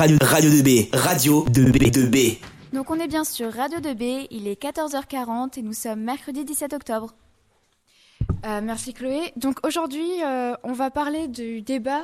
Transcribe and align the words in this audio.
Radio, 0.00 0.16
Radio 0.22 0.50
2B, 0.50 0.88
Radio 0.96 1.44
2B, 1.44 1.92
2B. 1.92 2.38
Donc 2.72 2.90
on 2.90 2.98
est 2.98 3.06
bien 3.06 3.22
sur 3.22 3.52
Radio 3.52 3.80
2B, 3.80 4.28
il 4.30 4.48
est 4.48 4.58
14h40 4.58 5.58
et 5.58 5.62
nous 5.62 5.74
sommes 5.74 6.00
mercredi 6.00 6.42
17 6.46 6.72
octobre. 6.72 7.12
Euh, 8.46 8.62
merci 8.62 8.94
Chloé. 8.94 9.34
Donc 9.36 9.58
aujourd'hui, 9.62 10.08
euh, 10.24 10.54
on 10.62 10.72
va 10.72 10.90
parler 10.90 11.28
du 11.28 11.60
débat 11.60 12.00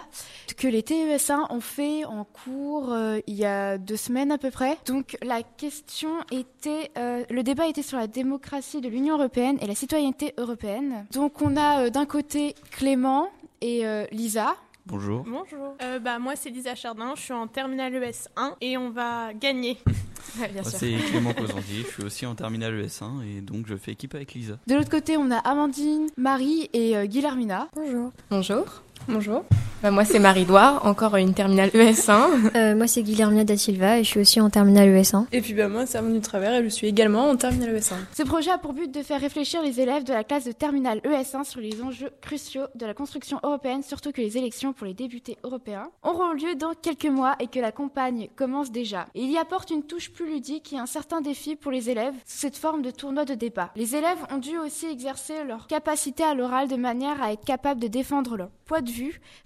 que 0.59 0.69
les 0.69 0.82
TES1 0.82 1.46
ont 1.48 1.62
fait 1.62 2.04
en 2.04 2.24
cours 2.24 2.93
euh, 2.93 3.21
il 3.27 3.35
y 3.35 3.46
a 3.46 3.79
deux 3.79 3.96
semaines 3.96 4.30
à 4.30 4.36
peu 4.36 4.50
près. 4.50 4.76
Donc 4.84 5.16
la 5.22 5.42
question 5.42 6.10
était, 6.30 6.90
le 6.96 7.40
débat 7.40 7.66
était 7.66 7.80
sur 7.80 7.96
la 7.96 8.08
démocratie 8.08 8.82
de 8.82 8.90
l'Union 8.90 9.14
européenne 9.14 9.56
et 9.62 9.66
la 9.66 9.74
citoyenneté 9.74 10.34
européenne. 10.36 11.06
Donc 11.14 11.40
on 11.40 11.56
a 11.56 11.88
d'un 11.88 12.04
côté 12.04 12.56
Clément 12.72 13.30
et 13.62 13.84
Lisa. 14.12 14.54
Bonjour. 14.87 15.25
Bonjour. 15.25 15.77
bah, 16.02 16.19
moi, 16.19 16.37
c'est 16.37 16.50
Lisa 16.50 16.75
Chardin, 16.75 17.14
je 17.16 17.23
suis 17.23 17.32
en 17.32 17.46
terminale 17.46 17.93
ES1 17.95 18.55
et 18.61 18.77
on 18.77 18.91
va 18.91 19.34
gagner. 19.34 19.79
c'est 20.65 20.97
Clément 21.10 21.33
Cosandi, 21.33 21.83
je 21.83 21.88
suis 21.88 22.05
aussi 22.05 22.27
en 22.27 22.34
terminale 22.34 22.74
ES1 22.74 23.23
et 23.24 23.41
donc 23.41 23.66
je 23.66 23.77
fais 23.77 23.93
équipe 23.93 24.15
avec 24.15 24.34
Lisa. 24.34 24.59
De 24.66 24.74
l'autre 24.74 24.91
côté, 24.91 25.16
on 25.16 25.30
a 25.30 25.38
Amandine, 25.38 26.09
Marie 26.16 26.69
et 26.73 26.96
euh, 26.96 27.07
Guillermina. 27.07 27.69
Bonjour. 27.74 28.12
Bonjour. 28.30 28.83
Bonjour. 29.09 29.45
Bah, 29.82 29.91
moi, 29.91 30.05
c'est 30.05 30.18
Marie-Doire, 30.18 30.84
encore 30.86 31.16
une 31.16 31.34
terminale 31.34 31.68
ES1. 31.68 32.56
Euh, 32.56 32.74
moi, 32.74 32.87
c'est 32.87 33.02
Guillermina 33.02 33.45
da 33.45 33.56
Silva 33.56 33.98
et 33.98 34.04
je 34.04 34.09
suis 34.09 34.20
aussi 34.20 34.41
en 34.41 34.48
terminale 34.48 34.88
ES1. 34.88 35.27
Et 35.32 35.41
puis, 35.41 35.52
bah, 35.52 35.68
moi, 35.68 35.84
c'est 35.84 35.98
Amandine 35.98 36.23
Travers 36.23 36.54
et 36.54 36.64
je 36.64 36.68
suis 36.68 36.87
également 36.87 37.28
en 37.28 37.37
terminale 37.37 37.77
ES1. 37.77 37.95
Ce 38.16 38.23
projet 38.23 38.51
a 38.51 38.59
pour 38.59 38.73
but 38.73 38.92
de 38.92 39.02
faire 39.02 39.20
réfléchir 39.20 39.62
les 39.62 39.80
élèves 39.80 40.04
de 40.04 40.12
la 40.12 40.24
classe 40.24 40.45
de 40.45 40.52
terminale 40.52 41.01
ES1 41.04 41.45
sur 41.45 41.60
les 41.60 41.82
enjeux 41.82 42.10
cruciaux 42.23 42.66
de 42.74 42.87
la 42.87 42.95
construction 42.95 43.38
européenne, 43.42 43.82
surtout 43.82 44.12
que 44.12 44.20
les 44.20 44.38
élections 44.38 44.73
pour 44.73 44.87
les 44.87 44.95
députés 44.95 45.37
européens 45.45 45.90
auront 46.02 46.32
lieu 46.32 46.54
dans 46.54 46.73
quelques 46.80 47.04
mois 47.06 47.37
et 47.38 47.46
que 47.46 47.60
la 47.60 47.73
campagne 47.73 48.28
commence 48.34 48.73
déjà. 48.73 49.06
il 49.15 49.30
y 49.30 49.37
apporte 49.37 49.70
une 49.70 49.82
touche 49.82 50.10
plus 50.10 50.26
ludique 50.26 50.73
et 50.73 50.78
un 50.78 50.87
certain 50.87 51.20
défi 51.20 51.54
pour 51.54 51.71
les 51.71 51.90
élèves 51.90 52.15
sous 52.24 52.38
cette 52.38 52.56
forme 52.56 52.82
de 52.82 52.90
tournoi 52.90 53.24
de 53.24 53.34
débat. 53.34 53.71
Les 53.76 53.95
élèves 53.95 54.18
ont 54.32 54.38
dû 54.38 54.56
aussi 54.59 54.87
exercer 54.87 55.45
leur 55.46 55.66
capacité 55.66 56.24
à 56.24 56.34
l'oral 56.34 56.68
de 56.68 56.76
manière 56.76 57.23
à 57.23 57.32
être 57.32 57.45
capables 57.45 57.80
de 57.80 57.88
défendre 57.88 58.37
leur 58.37 58.49
point 58.65 58.82
de 58.87 58.96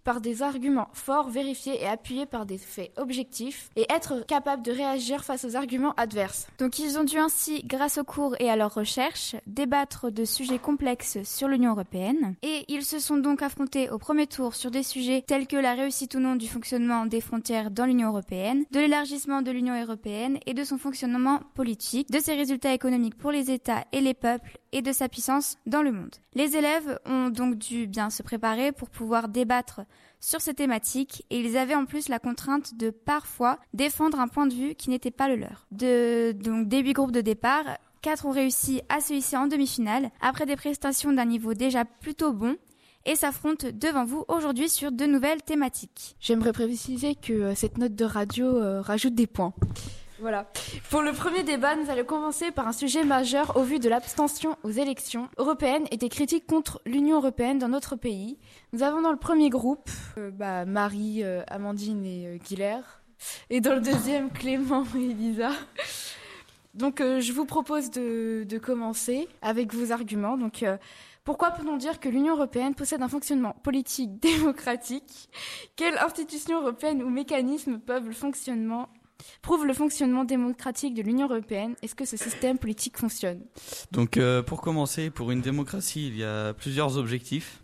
par 0.04 0.20
des 0.20 0.42
arguments 0.42 0.88
forts, 0.92 1.28
vérifiés 1.28 1.82
et 1.82 1.86
appuyés 1.86 2.26
par 2.26 2.46
des 2.46 2.58
faits 2.58 2.92
objectifs, 2.96 3.70
et 3.76 3.86
être 3.90 4.24
capable 4.26 4.62
de 4.62 4.72
réagir 4.72 5.24
face 5.24 5.44
aux 5.44 5.56
arguments 5.56 5.94
adverses. 5.96 6.46
Donc 6.58 6.78
ils 6.78 6.98
ont 6.98 7.04
dû 7.04 7.18
ainsi, 7.18 7.62
grâce 7.64 7.98
aux 7.98 8.04
cours 8.04 8.36
et 8.38 8.50
à 8.50 8.56
leurs 8.56 8.74
recherches, 8.74 9.36
débattre 9.46 10.10
de 10.10 10.24
sujets 10.24 10.58
complexes 10.58 11.18
sur 11.24 11.48
l'Union 11.48 11.72
européenne, 11.72 12.34
et 12.42 12.64
ils 12.68 12.84
se 12.84 12.98
sont 12.98 13.16
donc 13.16 13.42
affrontés 13.42 13.90
au 13.90 13.98
premier 13.98 14.26
tour 14.26 14.54
sur 14.54 14.70
des 14.70 14.82
sujets 14.82 15.24
tels 15.26 15.46
que 15.46 15.56
la 15.56 15.74
réussite 15.74 16.14
ou 16.14 16.20
non 16.20 16.36
du 16.36 16.48
fonctionnement 16.48 17.06
des 17.06 17.20
frontières 17.20 17.70
dans 17.70 17.86
l'Union 17.86 18.08
européenne, 18.08 18.64
de 18.70 18.80
l'élargissement 18.80 19.42
de 19.42 19.50
l'Union 19.50 19.80
européenne 19.80 20.38
et 20.46 20.54
de 20.54 20.64
son 20.64 20.78
fonctionnement 20.78 21.40
politique, 21.54 22.10
de 22.10 22.20
ses 22.20 22.34
résultats 22.34 22.72
économiques 22.72 23.16
pour 23.16 23.32
les 23.32 23.50
États 23.50 23.84
et 23.92 24.00
les 24.00 24.14
peuples, 24.14 24.58
et 24.72 24.82
de 24.82 24.92
sa 24.92 25.08
puissance 25.08 25.56
dans 25.66 25.82
le 25.82 25.92
monde. 25.92 26.14
Les 26.34 26.56
élèves 26.56 26.98
ont 27.06 27.28
donc 27.28 27.56
dû 27.56 27.86
bien 27.86 28.10
se 28.10 28.22
préparer 28.22 28.72
pour 28.72 28.90
pouvoir 28.90 29.28
débattre 29.28 29.80
sur 30.20 30.40
ces 30.40 30.54
thématiques 30.54 31.24
et 31.30 31.40
ils 31.40 31.56
avaient 31.56 31.74
en 31.74 31.86
plus 31.86 32.08
la 32.08 32.18
contrainte 32.18 32.76
de 32.76 32.90
parfois 32.90 33.58
défendre 33.74 34.20
un 34.20 34.28
point 34.28 34.46
de 34.46 34.54
vue 34.54 34.74
qui 34.74 34.90
n'était 34.90 35.10
pas 35.10 35.28
le 35.28 35.36
leur. 35.36 35.66
De, 35.70 36.32
donc 36.32 36.68
des 36.68 36.78
huit 36.78 36.92
groupes 36.92 37.12
de 37.12 37.20
départ, 37.20 37.64
quatre 38.02 38.26
ont 38.26 38.32
réussi 38.32 38.82
à 38.88 39.00
se 39.00 39.12
hisser 39.12 39.36
en 39.36 39.46
demi-finale 39.46 40.10
après 40.20 40.46
des 40.46 40.56
prestations 40.56 41.12
d'un 41.12 41.24
niveau 41.24 41.54
déjà 41.54 41.84
plutôt 41.84 42.32
bon 42.32 42.56
et 43.06 43.16
s'affrontent 43.16 43.68
devant 43.72 44.04
vous 44.04 44.24
aujourd'hui 44.28 44.68
sur 44.68 44.92
de 44.92 45.06
nouvelles 45.06 45.42
thématiques. 45.42 46.16
J'aimerais 46.20 46.52
préciser 46.52 47.14
que 47.14 47.32
euh, 47.32 47.54
cette 47.54 47.78
note 47.78 47.94
de 47.94 48.04
radio 48.04 48.46
euh, 48.46 48.80
rajoute 48.82 49.14
des 49.14 49.26
points. 49.26 49.54
Voilà. 50.20 50.46
Pour 50.90 51.00
le 51.00 51.12
premier 51.12 51.44
débat, 51.44 51.76
nous 51.76 51.88
allons 51.88 52.04
commencer 52.04 52.50
par 52.50 52.68
un 52.68 52.72
sujet 52.72 53.04
majeur 53.04 53.56
au 53.56 53.62
vu 53.62 53.78
de 53.78 53.88
l'abstention 53.88 54.56
aux 54.62 54.70
élections 54.70 55.30
européennes 55.38 55.86
et 55.90 55.96
des 55.96 56.10
critiques 56.10 56.46
contre 56.46 56.82
l'Union 56.84 57.16
européenne 57.16 57.58
dans 57.58 57.68
notre 57.68 57.96
pays. 57.96 58.38
Nous 58.74 58.82
avons 58.82 59.00
dans 59.00 59.12
le 59.12 59.18
premier 59.18 59.48
groupe 59.48 59.88
euh, 60.18 60.30
bah, 60.30 60.66
Marie, 60.66 61.24
euh, 61.24 61.42
Amandine 61.48 62.04
et 62.04 62.26
euh, 62.26 62.80
Et 63.48 63.62
dans 63.62 63.74
le 63.74 63.80
deuxième, 63.80 64.30
Clément 64.34 64.84
et 64.94 65.10
Elisa. 65.10 65.52
Donc 66.74 67.00
euh, 67.00 67.20
je 67.20 67.32
vous 67.32 67.46
propose 67.46 67.90
de, 67.90 68.44
de, 68.46 68.58
commencer 68.58 69.26
avec 69.40 69.72
vos 69.72 69.90
arguments. 69.90 70.36
Donc 70.36 70.64
pourquoi 71.24 71.50
peut-on 71.50 71.78
dire 71.78 71.98
que 71.98 72.10
l'Union 72.10 72.34
européenne 72.34 72.74
possède 72.74 73.00
un 73.00 73.08
fonctionnement 73.08 73.56
politique 73.62 74.20
démocratique? 74.20 75.30
Quelles 75.76 75.96
institutions 75.96 76.60
européennes 76.60 77.02
ou 77.02 77.08
mécanismes 77.08 77.78
peuvent 77.78 78.06
le 78.06 78.12
fonctionnement 78.12 78.90
prouve 79.42 79.66
le 79.66 79.74
fonctionnement 79.74 80.24
démocratique 80.24 80.94
de 80.94 81.02
l'Union 81.02 81.28
européenne. 81.28 81.74
Est-ce 81.82 81.94
que 81.94 82.04
ce 82.04 82.16
système 82.16 82.58
politique 82.58 82.98
fonctionne? 82.98 83.40
Donc, 83.92 84.16
euh, 84.16 84.42
pour 84.42 84.60
commencer, 84.60 85.10
pour 85.10 85.30
une 85.30 85.40
démocratie, 85.40 86.08
il 86.08 86.16
y 86.16 86.24
a 86.24 86.52
plusieurs 86.54 86.96
objectifs. 86.96 87.62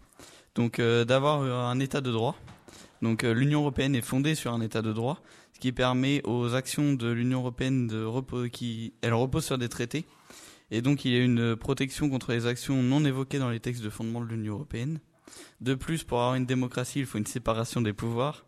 Donc, 0.55 0.79
euh, 0.79 1.05
d'avoir 1.05 1.43
un 1.43 1.79
État 1.81 2.01
de 2.01 2.11
droit. 2.11 2.37
Donc, 3.03 3.25
euh, 3.25 3.33
l'Union 3.33 3.61
européenne 3.61 3.95
est 3.95 4.03
fondée 4.03 4.35
sur 4.35 4.53
un 4.53 4.61
État 4.61 4.81
de 4.81 4.93
droit, 4.93 5.21
ce 5.53 5.61
qui 5.61 5.73
permet 5.73 6.23
aux 6.25 6.55
actions 6.55 6.95
de 6.95 7.09
l'Union 7.09 7.41
européenne 7.41 7.87
de 7.87 8.03
repos 8.03 8.47
elle 9.03 9.15
repose 9.15 9.45
sur 9.45 9.59
des 9.59 9.69
traités. 9.69 10.07
Et 10.71 10.81
donc, 10.81 11.05
il 11.05 11.13
y 11.13 11.17
a 11.17 11.23
une 11.23 11.57
protection 11.57 12.09
contre 12.09 12.33
les 12.33 12.47
actions 12.47 12.83
non 12.83 13.05
évoquées 13.05 13.39
dans 13.39 13.51
les 13.51 13.61
textes 13.61 13.83
de 13.83 13.91
fondement 13.91 14.21
de 14.21 14.27
l'Union 14.27 14.55
européenne. 14.55 14.99
De 15.61 15.75
plus, 15.75 16.05
pour 16.05 16.19
avoir 16.21 16.35
une 16.35 16.47
démocratie, 16.47 17.01
il 17.01 17.07
faut 17.07 17.19
une 17.19 17.27
séparation 17.27 17.81
des 17.81 17.93
pouvoirs. 17.93 18.46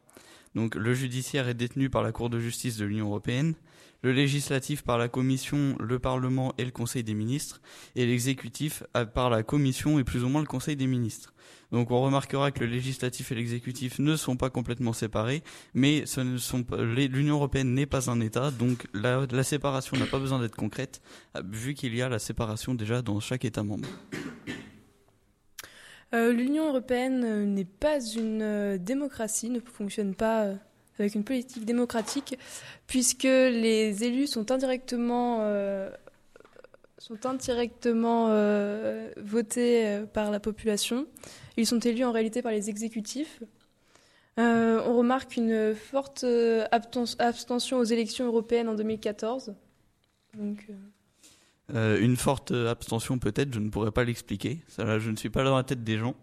Donc 0.59 0.75
le 0.75 0.93
judiciaire 0.93 1.47
est 1.47 1.55
détenu 1.55 1.89
par 1.89 2.03
la 2.03 2.11
Cour 2.11 2.31
de 2.31 2.41
justice 2.41 2.77
de 2.79 2.85
l'Union 2.85 3.07
européenne, 3.07 3.55
le 4.03 4.11
législatif 4.13 4.83
par 4.83 4.99
la 4.99 5.07
Commission, 5.07 5.77
le 5.79 6.01
Parlement 6.01 6.53
et 6.59 6.65
le 6.65 6.73
Conseil 6.73 7.05
des 7.05 7.15
ministres, 7.15 7.61
et 7.95 8.05
l'exécutif 8.05 8.83
par 9.15 9.31
la 9.31 9.45
Commission 9.45 10.01
et 10.01 10.05
plus 10.05 10.25
ou 10.25 10.29
moins 10.29 10.41
le 10.41 10.49
Conseil 10.49 10.75
des 10.75 10.89
ministres. 10.89 11.33
Donc 11.71 11.93
on 11.93 12.03
remarquera 12.03 12.51
que 12.51 12.65
le 12.65 12.67
législatif 12.67 13.31
et 13.31 13.37
l'exécutif 13.37 14.01
ne 14.01 14.17
sont 14.17 14.37
pas 14.37 14.51
complètement 14.51 14.93
séparés, 14.93 15.45
mais 15.75 16.03
l'Union 17.07 17.37
européenne 17.37 17.73
n'est 17.73 17.87
pas 17.87 18.11
un 18.11 18.21
État, 18.21 18.51
donc 18.51 18.89
la, 18.95 19.29
la 19.31 19.45
séparation 19.45 19.97
n'a 19.97 20.07
pas 20.07 20.19
besoin 20.19 20.41
d'être 20.41 20.57
concrète, 20.57 21.01
vu 21.45 21.75
qu'il 21.75 21.95
y 21.95 22.03
a 22.03 22.09
la 22.09 22.19
séparation 22.19 22.75
déjà 22.75 23.01
dans 23.01 23.21
chaque 23.21 23.45
État 23.45 23.63
membre. 23.63 23.89
Euh, 26.15 26.33
L'Union 26.33 26.69
européenne 26.69 27.25
euh, 27.25 27.45
n'est 27.45 27.67
pas 27.67 28.01
une 28.01 28.41
euh, 28.43 28.79
démocratie, 28.79 29.51
ne 29.51 29.61
fonctionne 29.61 30.15
pas 30.15 30.55
avec 30.99 31.15
une 31.15 31.25
politique 31.25 31.65
démocratique, 31.65 32.39
puisque 32.87 33.25
les 33.25 34.03
élus 34.03 34.27
sont 34.27 34.51
indirectement, 34.51 35.49
sont 36.99 37.25
indirectement 37.25 38.27
votés 39.17 40.03
par 40.13 40.33
la 40.33 40.41
population. 40.41 41.07
Ils 41.57 41.69
sont 41.69 41.79
élus 41.79 42.05
en 42.05 42.11
réalité 42.11 42.43
par 42.43 42.51
les 42.51 42.69
exécutifs. 42.69 43.41
on 44.39 44.97
remarque 44.97 45.37
une 45.37 45.73
forte 45.77 46.27
abstention 46.73 47.79
aux 47.79 47.85
élections 47.85 48.27
européennes 48.27 48.69
en 48.69 48.75
2014. 48.75 49.55
Donc, 50.35 50.67
euh, 51.75 52.01
une 52.01 52.17
forte 52.17 52.53
abstention 52.53 53.19
peut-être, 53.19 53.53
je 53.53 53.61
ne 53.61 53.69
pourrais 53.69 53.91
pas 53.91 54.05
l'expliquer. 54.05 54.61
Ça, 54.69 54.99
je 54.99 55.11
ne 55.11 55.17
suis 55.17 55.31
pas 55.31 55.45
dans 55.45 55.57
la 55.57 55.65
tête 55.65 55.85
des 55.85 55.99
gens. 55.99 56.15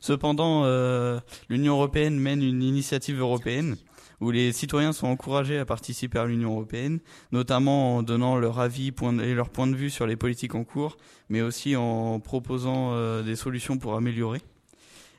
Cependant, 0.00 0.62
euh, 0.64 1.20
l'Union 1.48 1.74
européenne 1.74 2.18
mène 2.18 2.42
une 2.42 2.62
initiative 2.62 3.20
européenne 3.20 3.76
où 4.20 4.30
les 4.30 4.52
citoyens 4.52 4.92
sont 4.92 5.06
encouragés 5.06 5.58
à 5.58 5.66
participer 5.66 6.18
à 6.18 6.24
l'Union 6.24 6.52
européenne, 6.52 7.00
notamment 7.32 7.96
en 7.96 8.02
donnant 8.02 8.36
leur 8.36 8.60
avis 8.60 8.92
et 9.22 9.34
leur 9.34 9.50
point 9.50 9.66
de 9.66 9.76
vue 9.76 9.90
sur 9.90 10.06
les 10.06 10.16
politiques 10.16 10.54
en 10.54 10.64
cours, 10.64 10.96
mais 11.28 11.42
aussi 11.42 11.76
en 11.76 12.20
proposant 12.20 12.92
euh, 12.92 13.22
des 13.22 13.36
solutions 13.36 13.76
pour 13.76 13.94
améliorer. 13.94 14.40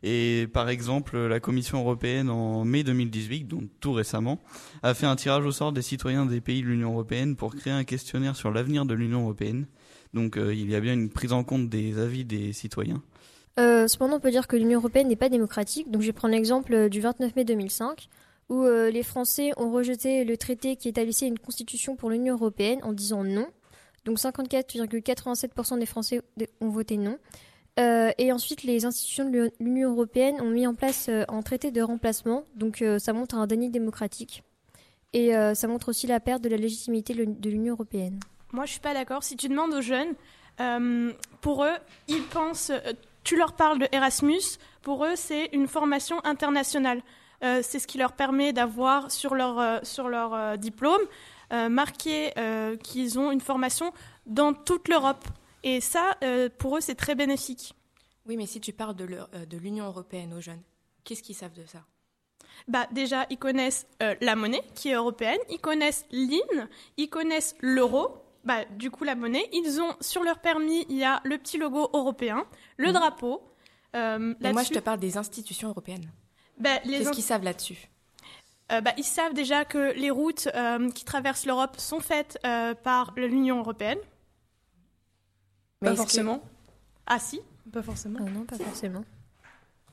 Et 0.08 0.46
par 0.54 0.70
exemple, 0.70 1.18
la 1.18 1.40
Commission 1.40 1.80
européenne 1.80 2.30
en 2.30 2.64
mai 2.64 2.84
2018, 2.84 3.46
donc 3.46 3.64
tout 3.80 3.92
récemment, 3.92 4.40
a 4.84 4.94
fait 4.94 5.08
un 5.08 5.16
tirage 5.16 5.44
au 5.44 5.52
sort 5.52 5.72
des 5.72 5.82
citoyens 5.82 6.28
des 6.28 6.41
pays 6.41 6.62
de 6.62 6.68
l'Union 6.68 6.91
européenne 6.91 7.35
pour 7.35 7.56
créer 7.56 7.74
un 7.74 7.84
questionnaire 7.84 8.35
sur 8.35 8.52
l'avenir 8.52 8.85
de 8.85 8.94
l'Union 8.94 9.24
européenne. 9.24 9.66
Donc 10.14 10.38
euh, 10.38 10.53
il 10.53 10.70
y 10.70 10.76
a 10.76 10.79
bien 10.79 10.94
une 10.94 11.09
prise 11.09 11.34
en 11.34 11.44
compte 11.44 11.70
des 11.70 11.97
avis 11.97 12.24
des 12.24 12.53
citoyens. 12.53 13.02
Euh, 13.59 13.88
cependant, 13.88 14.18
on 14.18 14.20
peut 14.20 14.29
dire 14.29 14.46
que 14.46 14.56
l'Union 14.56 14.78
européenne 14.78 15.08
n'est 15.08 15.16
pas 15.16 15.29
démocratique. 15.29 15.90
Donc 15.90 16.03
je 16.03 16.08
vais 16.08 16.14
prendre 16.14 16.35
l'exemple 16.35 16.88
du 16.90 17.02
29 17.02 17.35
mai 17.35 17.44
2005 17.44 18.08
où 18.50 18.62
euh, 18.62 18.91
les 18.91 19.02
Français 19.02 19.53
ont 19.58 19.72
rejeté 19.72 20.24
le 20.24 20.38
traité 20.38 20.76
qui 20.76 20.88
établissait 20.88 21.26
une 21.26 21.40
constitution 21.40 21.96
pour 21.96 22.12
l'Union 22.12 22.35
européenne 22.35 22.78
en 22.84 22.94
disant 22.94 23.24
non. 23.24 23.47
Donc 24.06 24.20
54,87% 24.20 25.79
des 25.79 25.88
Français 25.88 26.22
ont 26.62 26.70
voté 26.70 26.97
non. 26.97 27.18
Euh, 27.80 28.12
et 28.18 28.32
ensuite, 28.32 28.64
les 28.64 28.86
institutions 28.86 29.30
de 29.30 29.52
l'Union 29.60 29.92
européenne 29.92 30.40
ont 30.40 30.50
mis 30.50 30.66
en 30.66 30.76
place 30.76 31.08
euh, 31.10 31.24
un 31.28 31.42
traité 31.42 31.72
de 31.72 31.82
remplacement. 31.82 32.44
Donc, 32.56 32.82
euh, 32.82 33.00
ça 33.00 33.12
montre 33.12 33.36
un 33.36 33.48
déni 33.48 33.70
démocratique. 33.70 34.44
Et 35.14 35.32
ça 35.56 35.70
montre 35.70 35.88
aussi 35.88 36.08
la 36.08 36.20
perte 36.20 36.42
de 36.42 36.50
la 36.50 36.58
légitimité 36.58 37.14
de 37.14 37.50
l'Union 37.50 37.76
européenne. 37.76 38.20
Moi, 38.52 38.66
je 38.66 38.72
suis 38.72 38.82
pas 38.82 38.94
d'accord. 38.94 39.24
Si 39.24 39.38
tu 39.38 39.48
demandes 39.48 39.74
aux 39.74 39.80
jeunes, 39.80 40.14
pour 41.40 41.64
eux, 41.64 41.78
ils 42.10 42.22
pensent. 42.22 42.74
tu 43.24 43.38
leur 43.38 43.54
parles 43.54 43.80
de 43.80 43.88
Erasmus. 43.94 44.42
Pour 44.82 45.06
eux, 45.06 45.16
c'est 45.16 45.46
une 45.54 45.70
formation 45.70 46.18
internationale. 46.26 47.02
c'est 47.42 47.80
ce 47.80 47.88
qui 47.88 47.98
leur 47.98 48.12
permet 48.12 48.52
d'avoir 48.52 49.10
sur 49.10 49.36
leur, 49.36 49.86
sur 49.86 50.10
leur 50.10 50.58
diplôme 50.58 51.00
marqué 51.70 52.34
qu'ils 52.84 53.18
ont 53.18 53.32
une 53.32 53.40
formation 53.40 53.94
dans 54.26 54.52
toute 54.54 54.90
l'Europe. 54.90 55.26
Et 55.66 55.82
ça, 55.82 56.16
euh, 56.23 56.47
pour 56.58 56.78
eux, 56.78 56.82
c'est 56.82 56.96
très 56.96 57.16
bénéfique. 57.16 57.73
Oui, 58.28 58.38
mais 58.38 58.46
si 58.46 58.62
tu 58.62 58.72
parles 58.72 58.96
de 58.96 59.06
euh, 59.06 59.46
l'Union 59.59 59.85
européenne 59.85 60.34
aux 60.34 60.40
jeunes, 60.40 60.62
qu'est-ce 61.03 61.22
qu'ils 61.23 61.35
savent 61.35 61.53
de 61.53 61.66
ça? 61.66 61.79
Bah, 62.67 62.88
déjà, 62.91 63.26
ils 63.29 63.38
connaissent 63.38 63.85
euh, 64.02 64.16
la 64.22 64.35
monnaie 64.35 64.62
qui 64.76 64.90
est 64.90 64.94
européenne, 64.94 65.40
ils 65.50 65.59
connaissent 65.59 66.06
l'IN, 66.12 66.70
ils 66.97 67.09
connaissent 67.09 67.56
l'euro. 67.62 68.17
Bah, 68.44 68.64
du 68.66 68.91
coup, 68.91 69.03
la 69.03 69.16
monnaie, 69.16 69.50
ils 69.53 69.82
ont 69.82 69.96
sur 70.02 70.23
leur 70.23 70.40
permis, 70.40 70.85
il 70.88 70.97
y 70.97 71.03
a 71.03 71.20
le 71.23 71.38
petit 71.40 71.58
logo 71.58 71.90
européen, 71.94 72.46
le 72.78 72.88
Mhm. 72.88 72.94
drapeau. 72.94 73.41
Euh, 73.96 74.35
Mais 74.40 74.53
moi, 74.53 74.64
je 74.64 74.70
te 74.70 74.79
parle 74.79 75.00
des 75.00 75.17
institutions 75.17 75.70
européennes. 75.70 76.09
bah, 76.59 76.78
Qu'est-ce 76.79 77.09
qu'ils 77.12 77.23
savent 77.23 77.44
là-dessus? 77.44 77.90
Euh, 78.72 78.82
bah, 78.82 78.94
ils 78.97 79.03
savent 79.03 79.34
déjà 79.34 79.66
que 79.66 79.94
les 79.94 80.09
routes 80.12 80.47
euh, 80.56 80.90
qui 80.91 81.06
traversent 81.06 81.46
l'Europe 81.46 81.79
sont 81.79 82.00
faites 82.00 82.38
euh, 82.46 82.73
par 82.76 83.14
l'Union 83.16 83.59
européenne. 83.59 84.00
Mais 85.82 85.90
Pas 85.90 85.92
que- 85.94 85.98
forcément. 85.98 86.44
Ah 87.08 87.20
si. 87.20 87.42
Pas 87.72 87.82
forcément. 87.84 88.20
Ah 88.22 88.30
non, 88.30 88.46
pas 88.46 88.58
forcément. 88.58 89.04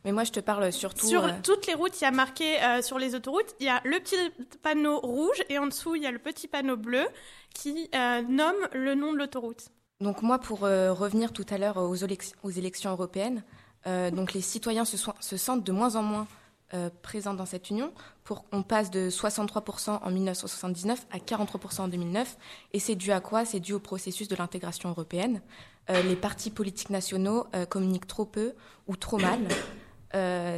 Mais 0.05 0.13
moi, 0.13 0.25
je 0.25 0.33
te 0.33 0.41
parle 0.41 0.73
surtout. 0.73 1.07
Sur 1.07 1.25
euh, 1.25 1.31
toutes 1.45 1.67
les 1.69 1.75
routes, 1.75 2.01
il 2.01 2.05
y 2.05 2.07
a 2.07 2.11
marqué 2.11 2.61
euh, 2.63 2.83
sur 2.83 2.99
les 2.99 3.15
autoroutes, 3.15 3.55
il 3.61 3.67
y 3.67 3.69
a 3.69 3.81
le 3.85 4.01
petit 4.01 4.17
panneau 4.63 4.99
rouge 4.99 5.43
et 5.49 5.59
en 5.59 5.67
dessous, 5.67 5.95
il 5.95 6.03
y 6.03 6.07
a 6.07 6.11
le 6.11 6.19
petit 6.19 6.49
panneau 6.49 6.77
bleu 6.77 7.05
qui 7.55 7.89
euh, 7.95 8.23
nomme 8.23 8.57
le 8.73 8.95
nom 8.95 9.13
de 9.13 9.19
l'autoroute. 9.19 9.69
Donc 10.01 10.23
moi, 10.23 10.39
pour 10.41 10.65
euh, 10.65 10.93
revenir 10.93 11.33
tout 11.33 11.47
à 11.51 11.59
l'heure 11.59 11.77
aux, 11.77 11.95
élec- 11.95 12.35
aux 12.43 12.51
élections 12.51 12.91
européennes, 12.91 13.45
euh, 13.87 14.11
donc 14.11 14.33
les 14.33 14.41
citoyens 14.41 14.85
se, 14.85 14.97
so- 14.97 15.13
se 15.21 15.37
sentent 15.37 15.63
de 15.65 15.73
moins 15.73 15.95
en 15.95 16.03
moins 16.03 16.27
euh, 16.75 16.89
présents 17.03 17.35
dans 17.35 17.45
cette 17.45 17.69
union. 17.71 17.93
Pour 18.25 18.45
on 18.51 18.63
passe 18.63 18.91
de 18.91 19.11
63% 19.11 20.01
en 20.03 20.11
1979 20.11 21.07
à 21.11 21.19
43% 21.19 21.83
en 21.83 21.89
2009. 21.89 22.39
Et 22.73 22.79
c'est 22.79 22.95
dû 22.95 23.13
à 23.13 23.21
quoi? 23.21 23.45
C'est 23.45 23.61
dû 23.61 23.75
au 23.75 23.79
processus 23.79 24.27
de 24.29 24.37
l'intégration 24.37 24.89
européenne. 24.89 25.43
Euh, 25.91 26.03
les 26.03 26.17
partis 26.17 26.51
politiques 26.51 26.91
nationaux 26.91 27.47
euh, 27.55 27.67
communiquent 27.67 28.07
trop 28.07 28.25
peu 28.25 28.55
ou 28.87 28.97
trop 28.97 29.19
mal. 29.19 29.41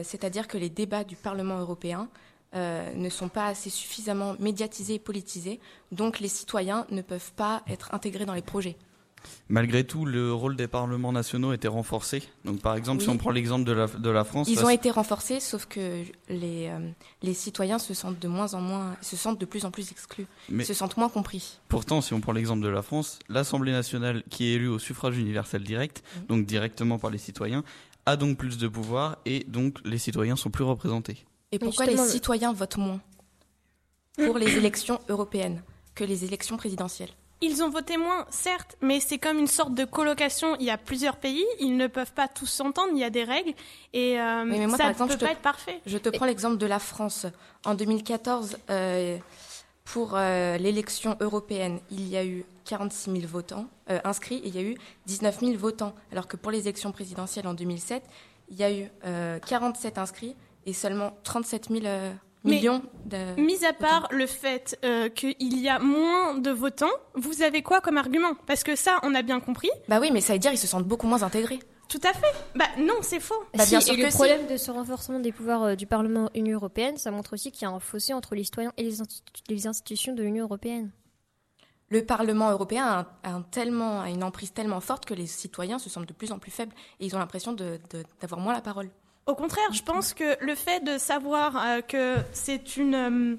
C'est-à-dire 0.05 0.49
que 0.49 0.59
les 0.59 0.69
débats 0.69 1.05
du 1.05 1.15
Parlement 1.15 1.59
européen 1.59 2.09
ne 2.55 3.09
sont 3.09 3.29
pas 3.29 3.47
assez 3.47 3.71
suffisamment 3.71 4.35
médiatisés 4.41 4.95
et 4.95 4.99
politisés. 4.99 5.61
Donc 5.93 6.19
les 6.19 6.29
citoyens 6.29 6.87
ne 6.91 7.03
peuvent 7.03 7.33
pas 7.35 7.63
être 7.69 7.95
intégrés 7.95 8.27
dans 8.27 8.35
les 8.35 8.43
projets. 8.43 8.77
Malgré 9.49 9.85
tout, 9.85 10.05
le 10.05 10.33
rôle 10.33 10.57
des 10.57 10.69
parlements 10.69 11.13
nationaux 11.13 11.53
était 11.53 11.69
renforcé. 11.69 12.23
Donc, 12.45 12.61
par 12.61 12.77
exemple, 12.77 13.03
si 13.03 13.09
on 13.09 13.17
prend 13.17 13.31
l'exemple 13.31 13.65
de 13.65 13.73
la, 13.73 13.87
de 13.87 14.11
la 14.11 14.25
France, 14.25 14.49
Ils 14.49 14.65
ont 14.65 14.71
été 14.71 14.91
renforcés, 14.91 15.41
sauf 15.41 15.67
que 15.67 16.03
les, 16.29 16.69
euh, 16.69 16.79
les 17.23 17.35
citoyens 17.35 17.79
se 17.79 17.95
sentent 17.95 18.19
de 18.19 18.29
moins 18.29 18.55
en 18.55 18.61
moins, 18.61 18.97
se 19.01 19.17
sentent 19.17 19.41
de 19.41 19.47
plus 19.47 19.65
en 19.65 19.71
plus 19.71 19.91
exclus, 19.91 20.27
mais 20.49 20.65
se 20.65 20.75
sentent 20.75 20.97
moins 20.97 21.09
compris. 21.09 21.59
pourtant, 21.69 22.01
si 22.01 22.15
on 22.15 22.21
prend 22.21 22.33
l'exemple 22.33 22.63
de 22.63 22.69
la 22.69 22.83
France, 22.83 23.19
l'Assemblée 23.29 23.73
nationale, 23.73 24.23
qui 24.31 24.47
est 24.47 24.55
élue 24.55 24.69
au 24.69 24.79
suffrage 24.79 25.19
universel 25.19 25.63
direct, 25.63 26.03
donc 26.29 26.47
directement 26.47 26.99
par 26.99 27.11
les 27.11 27.19
citoyens, 27.19 27.65
a 28.07 28.17
donc 28.17 28.37
plus 28.37 28.59
de 28.59 28.69
pouvoir 28.69 29.19
et 29.25 29.45
donc 29.49 29.79
les 29.85 29.99
citoyens 29.99 30.37
sont 30.37 30.51
plus 30.51 30.65
représentés. 30.65 31.25
Et 31.53 31.59
pourquoi 31.59 31.87
les 31.87 31.97
citoyens 31.97 32.53
votent 32.53 32.79
moins 32.79 33.01
pour 34.17 34.39
les 34.39 34.57
élections 34.57 35.01
européennes 35.09 35.63
que 35.95 36.05
les 36.05 36.25
élections 36.25 36.57
présidentielles? 36.57 37.11
Ils 37.41 37.63
ont 37.63 37.69
voté 37.69 37.97
moins, 37.97 38.25
certes, 38.31 38.77
mais 38.81 39.01
c'est 39.01 39.19
comme 39.19 39.39
une 39.39 39.47
sorte 39.49 39.75
de 39.75 39.85
colocation. 39.85 40.57
Il 40.61 40.65
y 40.67 40.71
a 40.71 40.79
plusieurs 40.79 41.17
pays, 41.17 41.45
ils 41.61 41.77
ne 41.77 41.87
peuvent 41.89 42.13
pas 42.13 42.27
tous 42.29 42.47
s'entendre, 42.47 42.91
il 42.95 42.99
y 43.01 43.05
a 43.05 43.11
des 43.11 43.25
règles, 43.25 43.53
et 43.93 44.19
euh, 44.21 44.45
mais 44.47 44.67
moi, 44.67 44.79
ça 44.79 44.89
ne 44.89 44.95
peut 44.95 45.09
je 45.11 45.19
te- 45.19 45.25
pas 45.25 45.33
être 45.33 45.43
parfait. 45.43 45.81
Je 45.85 45.99
te 45.99 46.09
prends 46.09 46.25
l'exemple 46.27 46.57
de 46.59 46.67
la 46.67 46.79
France. 46.79 47.27
En 47.67 47.75
2014, 47.75 48.57
euh, 48.71 49.19
pour 49.85 50.13
euh, 50.15 50.57
l'élection 50.57 51.17
européenne, 51.21 51.81
il 51.91 52.09
y 52.09 52.17
a 52.17 52.25
eu 52.25 52.45
46 52.65 53.11
000 53.11 53.27
votants 53.27 53.67
inscrits 54.05 54.37
et 54.37 54.49
il 54.49 54.55
y 54.55 54.59
a 54.59 54.63
eu 54.63 54.79
19 55.07 55.41
000 55.41 55.53
votants. 55.59 55.95
Alors 56.13 56.27
que 56.27 56.39
pour 56.39 56.51
les 56.51 56.61
élections 56.61 56.93
présidentielles 56.93 57.47
en 57.47 57.53
2007, 57.53 58.03
il 58.49 58.57
y 58.57 58.65
a 58.65 58.73
eu 58.73 58.91
euh, 59.05 59.39
47 59.41 59.99
inscrits 59.99 60.35
et 60.65 60.73
seulement 60.73 61.15
37 61.25 61.69
000 61.69 61.85
euh, 61.85 62.11
Mais- 62.11 62.17
millions 62.45 62.83
de... 63.07 63.41
Mis 63.41 63.65
à 63.65 63.73
part 63.73 64.09
le 64.11 64.27
fait 64.27 64.79
euh, 64.85 65.09
qu'il 65.09 65.59
y 65.61 65.69
a 65.69 65.79
moins 65.79 66.35
de 66.37 66.51
votants, 66.51 66.91
vous 67.15 67.43
avez 67.43 67.63
quoi 67.63 67.81
comme 67.81 67.97
argument? 67.97 68.35
Parce 68.47 68.63
que 68.65 68.77
ça, 68.77 68.99
on 69.03 69.15
a 69.15 69.23
bien 69.23 69.41
compris. 69.41 69.71
Bah 69.89 69.99
oui, 70.01 70.11
mais 70.13 70.21
ça 70.21 70.33
veut 70.35 70.39
dire 70.39 70.51
qu'ils 70.51 70.59
se 70.61 70.67
sentent 70.67 70.87
beaucoup 70.87 71.07
moins 71.07 71.23
intégrés. 71.23 71.59
Tout 71.89 72.01
à 72.03 72.13
fait. 72.15 72.33
Bah 72.55 72.65
non, 72.79 72.95
c'est 73.03 73.21
faux. 73.21 73.35
Bah, 73.57 73.65
Si, 73.65 73.81
sûr 73.81 73.93
et 73.95 73.97
que 73.99 74.03
le 74.03 74.11
si. 74.11 74.17
problème 74.17 74.47
de 74.47 74.57
ce 74.57 74.71
renforcement 74.71 75.21
des 75.21 75.33
pouvoirs 75.33 75.63
euh, 75.63 75.75
du 75.75 75.87
Parlement 75.87 76.31
Union 76.35 76.55
européenne, 76.57 76.97
ça 76.97 77.11
montre 77.11 77.35
aussi 77.35 77.53
qu'il 77.53 77.63
y 77.63 77.71
a 77.71 77.75
un 77.75 77.79
fossé 77.81 78.15
entre 78.15 78.35
les 78.35 78.43
citoyens 78.45 78.73
et 78.79 78.83
les, 78.83 79.01
institu- 79.03 79.43
les 79.49 79.67
institutions 79.67 80.15
de 80.15 80.23
l'Union 80.23 80.45
européenne. 80.45 80.91
Le 81.91 82.05
Parlement 82.05 82.51
européen 82.51 82.85
a, 82.87 82.99
un- 83.01 83.07
a 83.31 83.35
un 83.35 83.43
tellement, 83.43 84.01
a 84.01 84.09
une 84.09 84.25
emprise 84.25 84.53
tellement 84.55 84.81
forte 84.81 85.05
que 85.05 85.13
les 85.15 85.27
citoyens 85.27 85.79
se 85.79 85.91
sentent 85.91 86.09
de 86.09 86.15
plus 86.15 86.33
en 86.33 86.39
plus 86.39 86.51
faibles 86.51 86.73
et 87.01 87.07
ils 87.07 87.15
ont 87.15 87.19
l'impression 87.19 87.53
de- 87.53 87.79
de- 87.91 88.03
d'avoir 88.21 88.41
moins 88.41 88.55
la 88.55 88.63
parole. 88.63 88.91
Au 89.27 89.35
contraire, 89.35 89.73
je 89.73 89.83
pense 89.83 90.13
que 90.15 90.37
le 90.45 90.55
fait 90.55 90.85
de 90.85 90.99
savoir 90.99 91.57
euh, 91.57 91.81
que 91.81 92.17
c'est 92.33 92.77
une... 92.77 92.95
euh, 92.95 93.37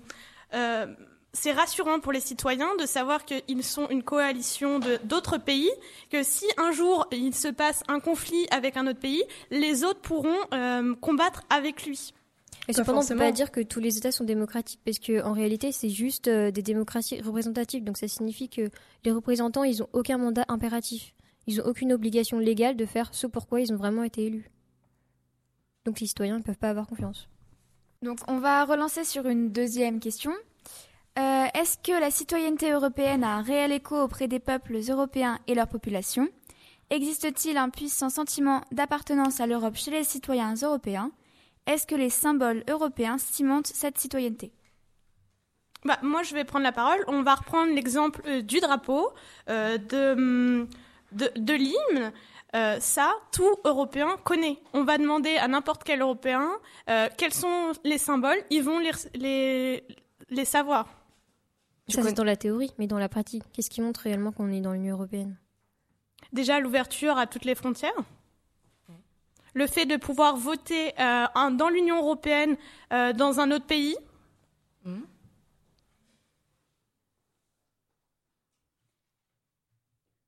euh, 0.54 0.88
c'est 1.34 1.52
rassurant 1.52 2.00
pour 2.00 2.14
les 2.14 2.22
citoyens 2.22 2.74
de 2.80 2.86
savoir 2.86 3.26
qu'ils 3.26 3.64
sont 3.64 3.90
une 3.90 4.04
coalition 4.04 4.80
de- 4.80 4.98
d'autres 5.04 5.38
pays, 5.38 5.70
que 6.10 6.24
si 6.24 6.46
un 6.58 6.72
jour 6.72 7.06
il 7.12 7.36
se 7.36 7.50
passe 7.50 7.84
un 7.90 8.00
conflit 8.00 8.48
avec 8.52 8.78
un 8.78 8.88
autre 8.88 9.00
pays, 9.02 9.22
les 9.52 9.84
autres 9.84 10.00
pourront 10.00 10.38
euh, 10.54 10.96
combattre 10.96 11.44
avec 11.50 11.86
lui. 11.86 12.14
Et 12.70 12.74
cependant, 12.74 13.00
on 13.00 13.02
peut 13.02 13.08
pas 13.20 13.32
dire 13.34 13.52
que 13.52 13.60
tous 13.60 13.82
les 13.82 13.98
États 13.98 14.14
sont 14.14 14.24
démocratiques, 14.24 14.80
parce 14.86 14.98
que 14.98 15.22
en 15.24 15.34
réalité, 15.34 15.72
c'est 15.74 15.90
juste 15.90 16.30
euh, 16.30 16.52
des 16.52 16.64
démocraties 16.64 17.22
représentatives. 17.22 17.84
Donc 17.84 17.98
ça 17.98 18.08
signifie 18.08 18.48
que 18.50 18.70
les 19.04 19.12
représentants, 19.12 19.66
ils 19.66 19.84
ont 19.84 19.90
aucun 19.94 20.18
mandat 20.18 20.46
impératif. 20.48 21.14
Ils 21.48 21.60
ont 21.62 21.66
aucune 21.66 21.92
obligation 21.94 22.40
légale 22.40 22.76
de 22.78 22.86
faire 22.86 23.10
ce 23.12 23.28
pourquoi 23.28 23.60
ils 23.60 23.72
ont 23.74 23.78
vraiment 23.78 24.04
été 24.04 24.26
élus. 24.26 24.50
Donc 25.86 26.00
les 26.00 26.08
citoyens 26.08 26.38
ne 26.38 26.44
peuvent 26.44 26.58
pas 26.58 26.70
avoir 26.70 26.88
confiance. 26.88 27.30
Donc 28.02 28.20
on 28.28 28.40
va 28.40 28.66
relancer 28.66 29.04
sur 29.04 29.28
une 29.28 29.52
deuxième 29.52 30.00
question. 30.00 30.34
Euh, 31.18 31.46
Est-ce 31.54 31.78
que 31.78 31.98
la 31.98 32.12
citoyenneté 32.12 32.72
européenne 32.72 33.24
a 33.24 33.36
un 33.36 33.42
réel 33.42 33.72
écho 33.72 33.96
auprès 34.02 34.28
des 34.28 34.40
peuples 34.40 34.78
européens 34.90 35.40
et 35.48 35.56
leur 35.56 35.68
population 35.68 36.28
Existe-t-il 36.90 37.58
un 37.58 37.70
puissant 37.70 38.10
sentiment 38.10 38.62
d'appartenance 38.72 39.40
à 39.40 39.48
l'Europe 39.48 39.76
chez 39.76 39.92
les 39.92 40.04
citoyens 40.04 40.54
européens? 40.56 41.12
Est-ce 41.66 41.88
que 41.88 41.96
les 41.96 42.12
symboles 42.12 42.64
européens 42.70 43.18
cimentent 43.18 43.68
cette 43.68 43.98
citoyenneté? 43.98 44.52
Bah, 45.84 45.98
moi, 46.04 46.22
je 46.24 46.36
vais 46.36 46.44
prendre 46.44 46.64
la 46.64 46.72
parole. 46.72 47.04
On 47.08 47.24
va 47.24 47.36
reprendre 47.36 47.74
l'exemple 47.74 48.22
euh, 48.28 48.42
du 48.42 48.60
drapeau, 48.60 49.12
euh, 49.50 49.78
de, 49.78 50.68
de, 51.12 51.32
de 51.36 51.54
l'hymne. 51.54 52.12
Euh, 52.56 52.80
ça, 52.80 53.14
tout 53.34 53.56
Européen 53.66 54.16
connaît. 54.24 54.58
On 54.74 54.84
va 54.86 54.98
demander 54.98 55.36
à 55.38 55.48
n'importe 55.50 55.84
quel 55.84 56.02
Européen 56.02 56.50
euh, 56.90 57.10
quels 57.18 57.34
sont 57.34 57.74
les 57.84 57.98
symboles. 57.98 58.38
Ils 58.50 58.64
vont 58.64 58.80
les, 58.80 58.92
les, 59.16 59.84
les 60.30 60.46
savoir. 60.46 60.86
Ça, 61.90 61.98
connais- 61.98 62.10
c'est 62.10 62.16
dans 62.16 62.24
la 62.24 62.38
théorie, 62.38 62.72
mais 62.78 62.88
dans 62.88 62.98
la 62.98 63.10
pratique, 63.10 63.44
qu'est-ce 63.52 63.70
qui 63.70 63.82
montre 63.82 64.00
réellement 64.02 64.32
qu'on 64.32 64.50
est 64.52 64.62
dans 64.62 64.72
l'Union 64.72 64.96
européenne? 64.96 65.36
Déjà, 66.32 66.60
l'ouverture 66.60 67.18
à 67.18 67.28
toutes 67.28 67.46
les 67.46 67.56
frontières. 67.56 67.94
Le 69.54 69.68
fait 69.68 69.86
de 69.86 69.96
pouvoir 69.98 70.36
voter 70.38 70.94
euh, 71.00 71.26
un- 71.36 71.52
dans 71.52 71.70
l'Union 71.70 71.98
européenne, 71.98 72.58
euh, 72.94 73.14
dans 73.14 73.40
un 73.40 73.52
autre 73.52 73.66
pays. 73.66 73.96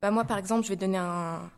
Bah 0.02 0.12
moi, 0.12 0.24
par 0.26 0.38
exemple, 0.38 0.64
je 0.64 0.70
vais 0.70 0.76
donner 0.76 0.98
un- 0.98 1.50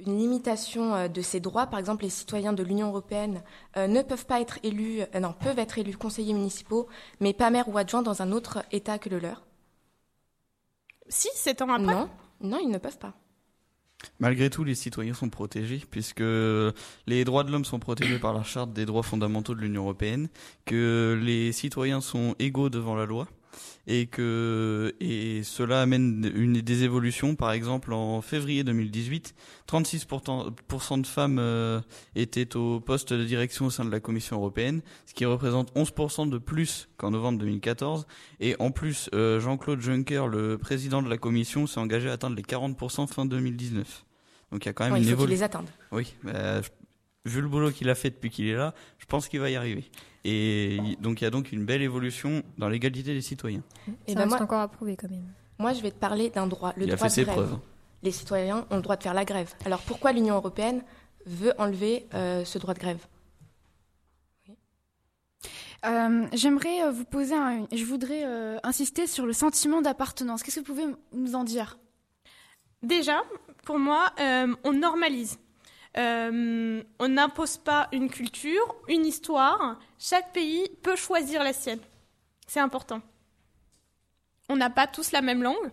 une 0.00 0.18
limitation 0.18 0.94
euh, 0.94 1.08
de 1.08 1.22
ces 1.22 1.40
droits. 1.40 1.66
Par 1.66 1.78
exemple, 1.78 2.04
les 2.04 2.10
citoyens 2.10 2.52
de 2.52 2.62
l'Union 2.62 2.88
européenne 2.88 3.42
euh, 3.76 3.86
ne 3.86 4.02
peuvent 4.02 4.26
pas 4.26 4.40
être 4.40 4.58
élus, 4.62 5.02
euh, 5.14 5.20
non, 5.20 5.32
peuvent 5.32 5.58
être 5.58 5.78
élus 5.78 5.96
conseillers 5.96 6.34
municipaux, 6.34 6.88
mais 7.20 7.32
pas 7.32 7.50
maires 7.50 7.68
ou 7.68 7.78
adjoints 7.78 8.02
dans 8.02 8.22
un 8.22 8.32
autre 8.32 8.64
État 8.72 8.98
que 8.98 9.08
le 9.08 9.18
leur. 9.18 9.44
Si, 11.08 11.28
c'est 11.34 11.62
en 11.62 11.68
après? 11.68 11.82
Non, 11.84 12.08
non, 12.40 12.58
ils 12.62 12.70
ne 12.70 12.78
peuvent 12.78 12.98
pas. 12.98 13.14
Malgré 14.18 14.50
tout, 14.50 14.64
les 14.64 14.74
citoyens 14.74 15.14
sont 15.14 15.30
protégés 15.30 15.82
puisque 15.90 16.20
les 16.20 17.24
droits 17.24 17.44
de 17.44 17.50
l'homme 17.50 17.64
sont 17.64 17.78
protégés 17.78 18.18
par 18.18 18.34
la 18.34 18.42
charte 18.42 18.72
des 18.72 18.84
droits 18.84 19.02
fondamentaux 19.02 19.54
de 19.54 19.60
l'Union 19.60 19.82
européenne, 19.82 20.28
que 20.66 21.18
les 21.22 21.52
citoyens 21.52 22.02
sont 22.02 22.34
égaux 22.38 22.68
devant 22.68 22.96
la 22.96 23.06
loi 23.06 23.28
et 23.86 24.06
que 24.06 24.94
et 25.00 25.42
cela 25.42 25.82
amène 25.82 26.30
une 26.34 26.60
des 26.60 26.84
évolutions. 26.84 27.34
Par 27.34 27.52
exemple, 27.52 27.92
en 27.92 28.20
février 28.22 28.64
2018, 28.64 29.34
36% 29.68 31.00
de 31.00 31.06
femmes 31.06 31.38
euh, 31.38 31.80
étaient 32.14 32.56
au 32.56 32.80
poste 32.80 33.12
de 33.12 33.24
direction 33.24 33.66
au 33.66 33.70
sein 33.70 33.84
de 33.84 33.90
la 33.90 34.00
Commission 34.00 34.36
européenne, 34.36 34.82
ce 35.06 35.14
qui 35.14 35.24
représente 35.24 35.72
11% 35.74 36.28
de 36.28 36.38
plus 36.38 36.88
qu'en 36.96 37.10
novembre 37.10 37.38
2014. 37.38 38.06
Et 38.40 38.56
en 38.58 38.70
plus, 38.70 39.08
euh, 39.14 39.40
Jean-Claude 39.40 39.80
Juncker, 39.80 40.26
le 40.28 40.58
président 40.58 41.02
de 41.02 41.08
la 41.08 41.18
Commission, 41.18 41.66
s'est 41.66 41.80
engagé 41.80 42.08
à 42.08 42.12
atteindre 42.12 42.36
les 42.36 42.42
40% 42.42 43.06
fin 43.06 43.26
2019. 43.26 44.04
Donc 44.52 44.64
il 44.64 44.68
y 44.68 44.70
a 44.70 44.72
quand 44.72 44.84
même 44.84 44.92
Non, 44.92 44.96
une 44.98 45.02
il 45.04 45.08
faut 45.08 45.14
évolution. 45.14 45.36
les 45.36 45.42
attendent. 45.42 45.70
Oui, 45.92 46.14
bah, 46.22 46.60
vu 47.24 47.40
le 47.40 47.48
boulot 47.48 47.70
qu'il 47.70 47.88
a 47.90 47.94
fait 47.94 48.10
depuis 48.10 48.30
qu'il 48.30 48.46
est 48.46 48.54
là, 48.54 48.74
je 48.98 49.06
pense 49.06 49.28
qu'il 49.28 49.40
va 49.40 49.50
y 49.50 49.56
arriver. 49.56 49.90
Et 50.24 50.96
donc 51.00 51.20
il 51.20 51.24
y 51.24 51.26
a 51.26 51.30
donc 51.30 51.52
une 51.52 51.64
belle 51.64 51.82
évolution 51.82 52.42
dans 52.58 52.68
l'égalité 52.68 53.12
des 53.14 53.20
citoyens. 53.20 53.62
Et 54.06 54.12
Ça 54.12 54.14
ben 54.14 54.20
reste 54.20 54.30
moi, 54.30 54.42
encore 54.42 54.60
à 54.60 54.68
prouver 54.68 54.96
quand 54.96 55.10
même. 55.10 55.26
moi, 55.58 55.72
je 55.74 55.82
vais 55.82 55.90
te 55.90 55.98
parler 55.98 56.30
d'un 56.30 56.46
droit, 56.46 56.72
le 56.76 56.84
il 56.86 56.92
a 56.92 56.96
droit 56.96 57.08
fait 57.08 57.22
de 57.22 57.26
ses 57.26 57.30
grève. 57.30 57.46
preuves. 57.46 57.58
Les 58.02 58.10
citoyens 58.10 58.66
ont 58.70 58.76
le 58.76 58.82
droit 58.82 58.96
de 58.96 59.02
faire 59.02 59.14
la 59.14 59.24
grève. 59.24 59.52
Alors 59.64 59.80
pourquoi 59.82 60.12
l'Union 60.12 60.34
européenne 60.36 60.82
veut 61.26 61.52
enlever 61.58 62.06
euh, 62.14 62.44
ce 62.44 62.58
droit 62.58 62.74
de 62.74 62.78
grève? 62.78 63.06
Euh, 65.86 66.26
J'aimerais 66.32 66.82
euh, 66.84 66.90
vous 66.90 67.04
poser 67.04 67.34
un. 67.34 67.66
Je 67.72 67.84
voudrais 67.84 68.24
euh, 68.24 68.56
insister 68.62 69.06
sur 69.06 69.26
le 69.26 69.32
sentiment 69.34 69.82
d'appartenance. 69.82 70.42
Qu'est-ce 70.42 70.60
que 70.60 70.66
vous 70.66 70.74
pouvez 70.74 70.94
nous 71.12 71.34
en 71.34 71.44
dire? 71.44 71.78
Déjà, 72.82 73.22
pour 73.64 73.78
moi, 73.78 74.10
euh, 74.20 74.54
on 74.64 74.72
normalise. 74.72 75.38
Euh, 75.96 76.82
on 76.98 77.08
n'impose 77.08 77.56
pas 77.58 77.88
une 77.92 78.10
culture, 78.10 78.74
une 78.88 79.06
histoire. 79.06 79.78
Chaque 79.98 80.32
pays 80.32 80.68
peut 80.82 80.96
choisir 80.96 81.44
la 81.44 81.52
sienne. 81.52 81.78
C'est 82.46 82.60
important. 82.60 83.00
On 84.48 84.56
n'a 84.56 84.70
pas 84.70 84.86
tous 84.86 85.12
la 85.12 85.22
même 85.22 85.42
langue. 85.42 85.70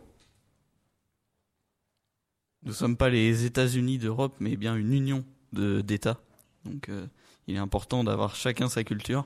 Nous 2.63 2.73
sommes 2.73 2.95
pas 2.97 3.09
les 3.09 3.45
États-Unis 3.45 3.97
d'Europe, 3.97 4.35
mais 4.39 4.55
bien 4.55 4.75
une 4.75 4.93
union 4.93 5.25
de- 5.53 5.81
d'États. 5.81 6.19
Donc 6.65 6.89
euh, 6.89 7.07
il 7.47 7.55
est 7.55 7.59
important 7.59 8.03
d'avoir 8.03 8.35
chacun 8.35 8.69
sa 8.69 8.83
culture. 8.83 9.25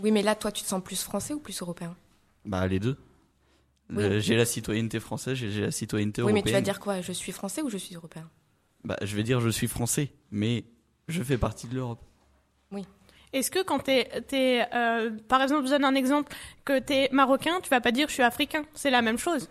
Oui, 0.00 0.10
mais 0.12 0.22
là, 0.22 0.34
toi, 0.34 0.52
tu 0.52 0.62
te 0.62 0.68
sens 0.68 0.82
plus 0.82 1.02
français 1.02 1.32
ou 1.34 1.40
plus 1.40 1.60
européen? 1.62 1.96
Bah 2.44 2.66
les 2.66 2.78
deux. 2.80 2.96
Oui. 3.90 4.20
J'ai 4.20 4.36
la 4.36 4.44
citoyenneté 4.46 5.00
française, 5.00 5.34
j'ai 5.36 5.50
j'ai 5.50 5.62
la 5.62 5.70
citoyenneté 5.72 6.22
Oui, 6.22 6.32
mais 6.32 6.40
européenne. 6.40 6.52
tu 6.52 6.58
vas 6.58 6.72
dire 6.72 6.80
quoi? 6.80 7.00
Je 7.00 7.12
suis 7.12 7.32
français 7.32 7.60
ou 7.62 7.68
je 7.70 7.76
suis 7.78 7.94
européen? 7.96 8.30
Bah 8.84 8.96
je 9.02 9.14
vais 9.16 9.22
dire 9.22 9.40
je 9.40 9.48
suis 9.48 9.68
français, 9.68 10.12
mais 10.30 10.64
je 11.08 11.22
fais 11.22 11.38
partie 11.38 11.66
de 11.66 11.74
l'Europe. 11.74 12.02
Est-ce 13.32 13.50
que 13.52 13.62
quand 13.62 13.84
tu 13.84 13.92
es, 13.92 14.66
par 15.28 15.40
exemple, 15.40 15.64
je 15.66 15.70
donne 15.70 15.84
un 15.84 15.94
exemple, 15.94 16.34
que 16.64 16.80
tu 16.80 16.92
es 16.94 17.08
marocain, 17.12 17.60
tu 17.60 17.68
vas 17.68 17.80
pas 17.80 17.92
dire 17.92 18.08
je 18.08 18.14
suis 18.14 18.24
africain. 18.24 18.64
C'est 18.74 18.90
la 18.90 19.02
même 19.02 19.18
chose. 19.18 19.48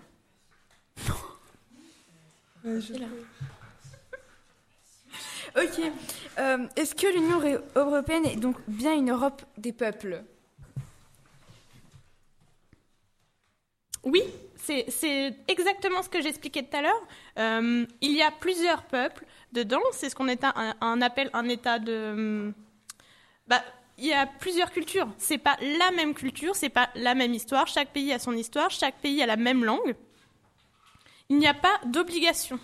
Ok. 5.55 5.81
Euh, 6.39 6.67
Est-ce 6.75 6.93
que 6.93 7.07
l'Union 7.07 7.61
européenne 7.75 8.25
est 8.25 8.35
donc 8.35 8.57
bien 8.67 8.93
une 8.95 9.11
Europe 9.11 9.41
des 9.57 9.71
peuples? 9.71 10.23
Oui, 14.03 14.23
c'est 14.61 15.35
exactement 15.47 16.03
ce 16.03 16.09
que 16.09 16.21
j'expliquais 16.21 16.63
tout 16.63 16.77
à 16.77 16.81
l'heure. 16.81 17.07
Euh, 17.37 17.85
il 18.01 18.11
y 18.11 18.21
a 18.21 18.31
plusieurs 18.31 18.83
peuples 18.83 19.25
dedans. 19.53 19.81
C'est 19.91 20.09
ce 20.09 20.15
qu'on 20.15 20.27
un, 20.29 21.01
appelle 21.01 21.29
un 21.33 21.47
état 21.47 21.79
de. 21.79 22.53
Bah, 23.47 23.63
il 23.97 24.05
y 24.05 24.13
a 24.13 24.25
plusieurs 24.25 24.71
cultures. 24.71 25.09
C'est 25.17 25.37
pas 25.37 25.57
la 25.61 25.91
même 25.91 26.13
culture, 26.13 26.55
c'est 26.55 26.69
pas 26.69 26.89
la 26.95 27.15
même 27.15 27.33
histoire. 27.33 27.67
Chaque 27.67 27.89
pays 27.89 28.13
a 28.13 28.19
son 28.19 28.33
histoire, 28.33 28.69
chaque 28.69 28.99
pays 28.99 29.21
a 29.21 29.25
la 29.25 29.37
même 29.37 29.63
langue. 29.63 29.95
Il 31.29 31.37
n'y 31.37 31.47
a 31.47 31.53
pas 31.53 31.79
d'obligation. 31.85 32.59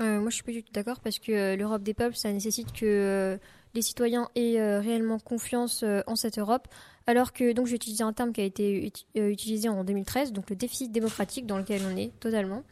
Euh, 0.00 0.20
moi, 0.20 0.30
je 0.30 0.36
suis 0.36 0.44
pas 0.44 0.52
du 0.52 0.62
tout 0.62 0.72
d'accord 0.72 1.00
parce 1.00 1.18
que 1.18 1.32
euh, 1.32 1.56
l'Europe 1.56 1.82
des 1.82 1.94
peuples, 1.94 2.16
ça 2.16 2.32
nécessite 2.32 2.72
que 2.72 3.38
les 3.74 3.82
citoyens 3.82 4.28
aient 4.34 4.78
réellement 4.78 5.18
confiance 5.18 5.84
en 6.06 6.14
cette 6.14 6.38
Europe. 6.38 6.68
Alors 7.06 7.32
que, 7.32 7.52
donc, 7.52 7.66
j'ai 7.66 7.76
utilisé 7.76 8.02
un 8.02 8.12
terme 8.12 8.32
qui 8.32 8.40
a 8.40 8.44
été 8.44 8.90
euh, 9.18 9.28
utilisé 9.28 9.68
en 9.68 9.84
2013, 9.84 10.32
donc 10.32 10.48
le 10.48 10.56
déficit 10.56 10.90
démocratique 10.90 11.46
dans 11.46 11.58
lequel 11.58 11.82
on 11.90 11.96
est 11.96 12.12
totalement. 12.18 12.62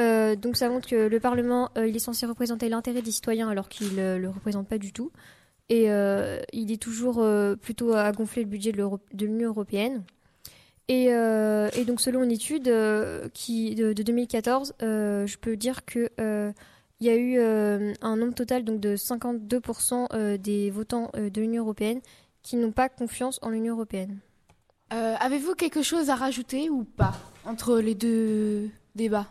Euh, 0.00 0.36
donc, 0.36 0.56
ça 0.56 0.68
montre 0.68 0.88
que 0.88 1.08
le 1.08 1.20
Parlement, 1.20 1.70
euh, 1.76 1.84
est 1.84 1.98
censé 1.98 2.24
représenter 2.24 2.68
l'intérêt 2.68 3.02
des 3.02 3.10
citoyens 3.10 3.48
alors 3.48 3.68
qu'il 3.68 3.94
ne 3.94 4.16
le 4.16 4.28
représente 4.30 4.68
pas 4.68 4.78
du 4.78 4.92
tout. 4.92 5.12
Et 5.70 5.86
il 6.52 6.72
est 6.72 6.82
toujours 6.82 7.26
plutôt 7.62 7.94
à 7.94 8.12
gonfler 8.12 8.42
le 8.42 8.50
budget 8.50 8.72
de 8.72 9.24
l'Union 9.24 9.48
européenne. 9.48 10.02
Et, 10.88 11.06
donc, 11.86 12.02
selon 12.02 12.22
une 12.22 12.30
étude 12.30 12.70
qui, 13.32 13.74
de, 13.74 13.94
de 13.94 14.02
2014, 14.02 14.74
euh, 14.82 15.26
je 15.26 15.38
peux 15.38 15.56
dire 15.56 15.86
que 15.86 16.10
il 17.00 17.06
y 17.06 17.10
a 17.10 17.16
eu 17.16 17.38
un 18.02 18.16
nombre 18.16 18.34
total 18.34 18.64
donc, 18.64 18.80
de 18.80 18.96
52% 18.96 20.06
euh, 20.12 20.36
des 20.38 20.70
votants 20.70 21.10
de 21.14 21.40
l'Union 21.40 21.62
européenne 21.62 22.00
qui 22.44 22.56
n'ont 22.56 22.70
pas 22.70 22.88
confiance 22.88 23.40
en 23.42 23.48
l'Union 23.48 23.74
européenne. 23.74 24.20
Euh, 24.92 25.16
Avez-vous 25.18 25.54
quelque 25.54 25.82
chose 25.82 26.10
à 26.10 26.14
rajouter 26.14 26.70
ou 26.70 26.84
pas 26.84 27.14
entre 27.44 27.78
les 27.78 27.96
deux 27.96 28.70
débats? 28.94 29.26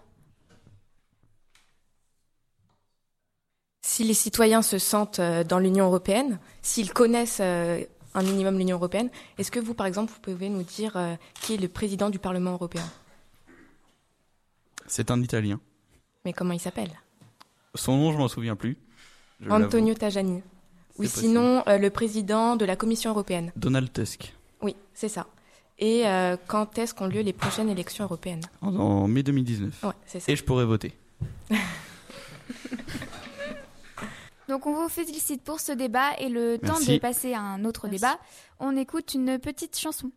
Si 3.86 4.04
les 4.04 4.16
citoyens 4.16 4.64
se 4.64 4.80
sentent 4.80 5.20
euh, 5.20 5.44
dans 5.44 5.60
l'Union 5.60 5.86
européenne, 5.86 6.40
s'ils 6.64 6.92
connaissent 6.92 7.40
euh, 7.40 7.84
un 8.16 8.24
minimum 8.24 8.58
l'Union 8.58 8.78
européenne, 8.78 9.10
est-ce 9.38 9.52
que 9.52 9.60
vous, 9.60 9.76
par 9.76 9.86
exemple, 9.86 10.12
vous 10.12 10.20
pouvez 10.20 10.50
nous 10.50 10.64
dire 10.64 10.98
qui 11.42 11.54
est 11.54 11.58
le 11.58 11.68
président 11.68 12.10
du 12.10 12.20
Parlement 12.20 12.54
européen? 12.54 12.84
C'est 14.88 15.12
un 15.12 15.22
Italien. 15.22 15.60
Mais 16.26 16.34
comment 16.34 16.54
il 16.54 16.60
s'appelle? 16.60 16.92
Son 17.76 17.96
nom, 17.96 18.12
je 18.12 18.18
m'en 18.18 18.28
souviens 18.28 18.56
plus. 18.56 18.78
Je. 19.40 19.50
Antonio 19.50 19.94
Tajani. 19.94 20.42
Ou 21.00 21.06
sinon, 21.06 21.64
euh, 21.68 21.78
le 21.78 21.90
président 21.90 22.56
de 22.56 22.66
la 22.66 22.76
Commission 22.76 23.10
européenne. 23.12 23.52
Donald 23.56 23.92
Tusk. 23.92 24.34
Oui, 24.62 24.76
c'est 24.94 25.10
ça. 25.10 25.26
Et 25.80 26.08
euh, 26.08 26.38
quand 26.48 26.78
est-ce 26.78 26.94
qu'ont 26.94 27.08
lieu 27.08 27.22
les 27.22 27.34
prochaines 27.34 27.70
élections 27.70 28.04
européennes? 28.04 28.42
En, 28.62 28.76
en 28.76 29.08
mai 29.08 29.24
2019. 29.24 29.84
Ouais, 29.84 29.90
c'est 30.06 30.20
ça. 30.20 30.32
Et 30.32 30.36
je 30.36 30.44
pourrais 30.44 30.66
voter. 30.66 30.94
Donc 34.50 34.68
on 34.68 34.74
vous 34.76 34.90
félicite 34.90 35.42
pour 35.42 35.60
ce 35.60 35.72
débat 35.72 36.12
et 36.20 36.30
le 36.30 36.58
temps 36.60 36.80
de 36.80 36.98
passer 37.00 37.34
à 37.34 37.40
un 37.42 37.64
autre 37.66 37.88
débat, 37.88 38.18
on 38.60 38.76
écoute 38.76 39.14
une 39.14 39.40
petite 39.40 39.80
chanson. 39.80 40.12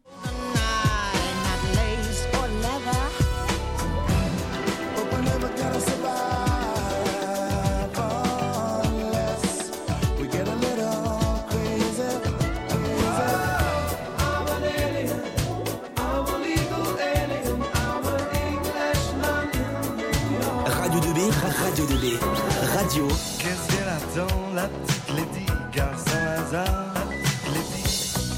Ra- 22.14 22.76
Radio 22.76 22.76
2B, 22.76 22.76
Radio 22.76 23.08
Qu'est-ce 23.38 23.66
qu'elle 23.68 23.88
attend, 23.88 24.34
la 24.54 24.68
petite 24.68 25.08
Lady 25.16 25.46
Car 25.72 25.98
sans 25.98 26.26
hasard, 26.42 26.94
la 26.94 27.00
petite 27.02 27.54
Lady 27.54 27.84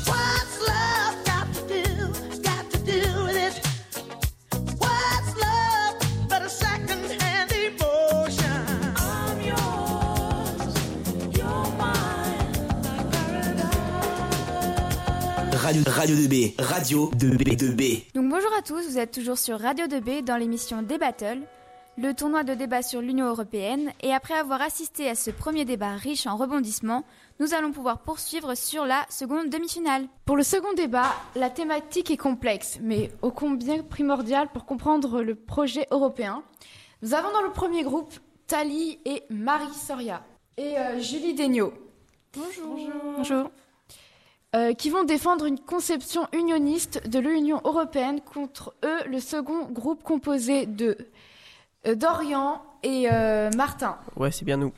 What's 0.06 0.58
love 0.66 1.16
got 1.24 1.46
to 1.54 1.60
do? 1.68 1.84
Got 2.42 2.64
to 2.70 2.78
do 2.78 3.00
with 3.24 3.36
it? 3.36 3.60
What's 4.80 5.34
love 5.36 5.96
but 6.28 6.42
a 6.42 6.48
second-hand 6.48 7.52
emotion? 7.52 8.64
I'm 8.96 9.40
yours, 9.42 10.74
you're 11.36 11.68
mine, 11.78 12.52
like 12.82 13.06
paradise. 13.12 13.76
Radio, 15.62 15.82
Radio 15.92 16.16
2B, 16.16 16.54
Radio 16.58 17.10
2B, 17.16 17.56
2B. 17.56 18.02
Donc 18.14 18.28
bonjour 18.30 18.50
à 18.58 18.62
tous, 18.62 18.82
vous 18.88 18.98
êtes 18.98 19.12
toujours 19.12 19.38
sur 19.38 19.60
Radio 19.60 19.86
2B 19.86 20.22
dans 20.24 20.36
l'émission 20.36 20.82
Des 20.82 20.98
Battles, 20.98 21.40
le 22.00 22.14
tournoi 22.14 22.44
de 22.44 22.54
débat 22.54 22.82
sur 22.82 23.00
l'Union 23.00 23.26
européenne. 23.26 23.92
Et 24.02 24.12
après 24.12 24.34
avoir 24.34 24.62
assisté 24.62 25.08
à 25.08 25.14
ce 25.14 25.30
premier 25.30 25.64
débat 25.64 25.94
riche 25.94 26.26
en 26.26 26.36
rebondissements, 26.36 27.04
nous 27.40 27.54
allons 27.54 27.72
pouvoir 27.72 27.98
poursuivre 27.98 28.54
sur 28.54 28.84
la 28.84 29.04
seconde 29.10 29.50
demi-finale. 29.50 30.06
Pour 30.24 30.36
le 30.36 30.44
second 30.44 30.72
débat, 30.74 31.12
la 31.34 31.50
thématique 31.50 32.10
est 32.10 32.16
complexe, 32.16 32.78
mais 32.80 33.10
ô 33.22 33.32
combien 33.32 33.82
primordiale 33.82 34.48
pour 34.52 34.64
comprendre 34.64 35.22
le 35.22 35.34
projet 35.34 35.86
européen. 35.90 36.42
Nous 37.02 37.14
avons 37.14 37.32
dans 37.32 37.42
le 37.42 37.52
premier 37.52 37.82
groupe 37.82 38.14
Tali 38.46 38.98
et 39.04 39.24
Marie 39.30 39.74
Soria 39.74 40.22
et 40.56 40.78
euh, 40.78 41.00
Julie 41.00 41.34
Degnaud. 41.34 41.72
Bonjour. 42.32 42.78
Bonjour. 43.16 43.50
Euh, 44.56 44.72
qui 44.72 44.88
vont 44.88 45.04
défendre 45.04 45.44
une 45.44 45.58
conception 45.58 46.26
unioniste 46.32 47.06
de 47.06 47.18
l'Union 47.18 47.60
européenne 47.64 48.20
contre 48.20 48.74
eux, 48.84 49.04
le 49.06 49.20
second 49.20 49.66
groupe 49.66 50.02
composé 50.02 50.64
de 50.64 50.96
euh, 50.98 51.04
Dorian 51.94 52.60
et 52.82 53.08
euh, 53.10 53.50
Martin 53.56 53.96
Ouais, 54.16 54.30
c'est 54.30 54.44
bien 54.44 54.56
nous. 54.56 54.72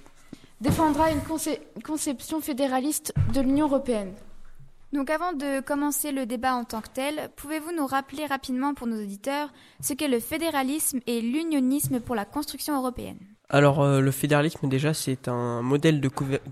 défendra 0.61 1.11
une 1.11 1.21
conce- 1.21 1.59
conception 1.85 2.41
fédéraliste 2.41 3.13
de 3.35 3.41
l'Union 3.41 3.67
européenne. 3.67 4.13
Donc 4.93 5.09
avant 5.09 5.33
de 5.33 5.61
commencer 5.61 6.11
le 6.11 6.27
débat 6.27 6.55
en 6.55 6.65
tant 6.65 6.81
que 6.81 6.89
tel, 6.93 7.31
pouvez-vous 7.37 7.71
nous 7.77 7.87
rappeler 7.87 8.27
rapidement 8.27 8.75
pour 8.75 8.89
nos 8.89 9.01
auditeurs 9.01 9.49
ce 9.81 9.93
qu'est 9.95 10.09
le 10.09 10.19
fédéralisme 10.19 10.99
et 11.07 11.21
l'unionisme 11.21 12.01
pour 12.01 12.17
la 12.17 12.25
construction 12.25 12.77
européenne? 12.77 13.19
Alors, 13.53 13.81
euh, 13.83 14.01
le 14.01 14.11
fédéralisme, 14.13 14.69
déjà, 14.69 14.95
c'est 14.95 15.27
un 15.27 15.61
modèle 15.63 16.01
de, 16.01 16.09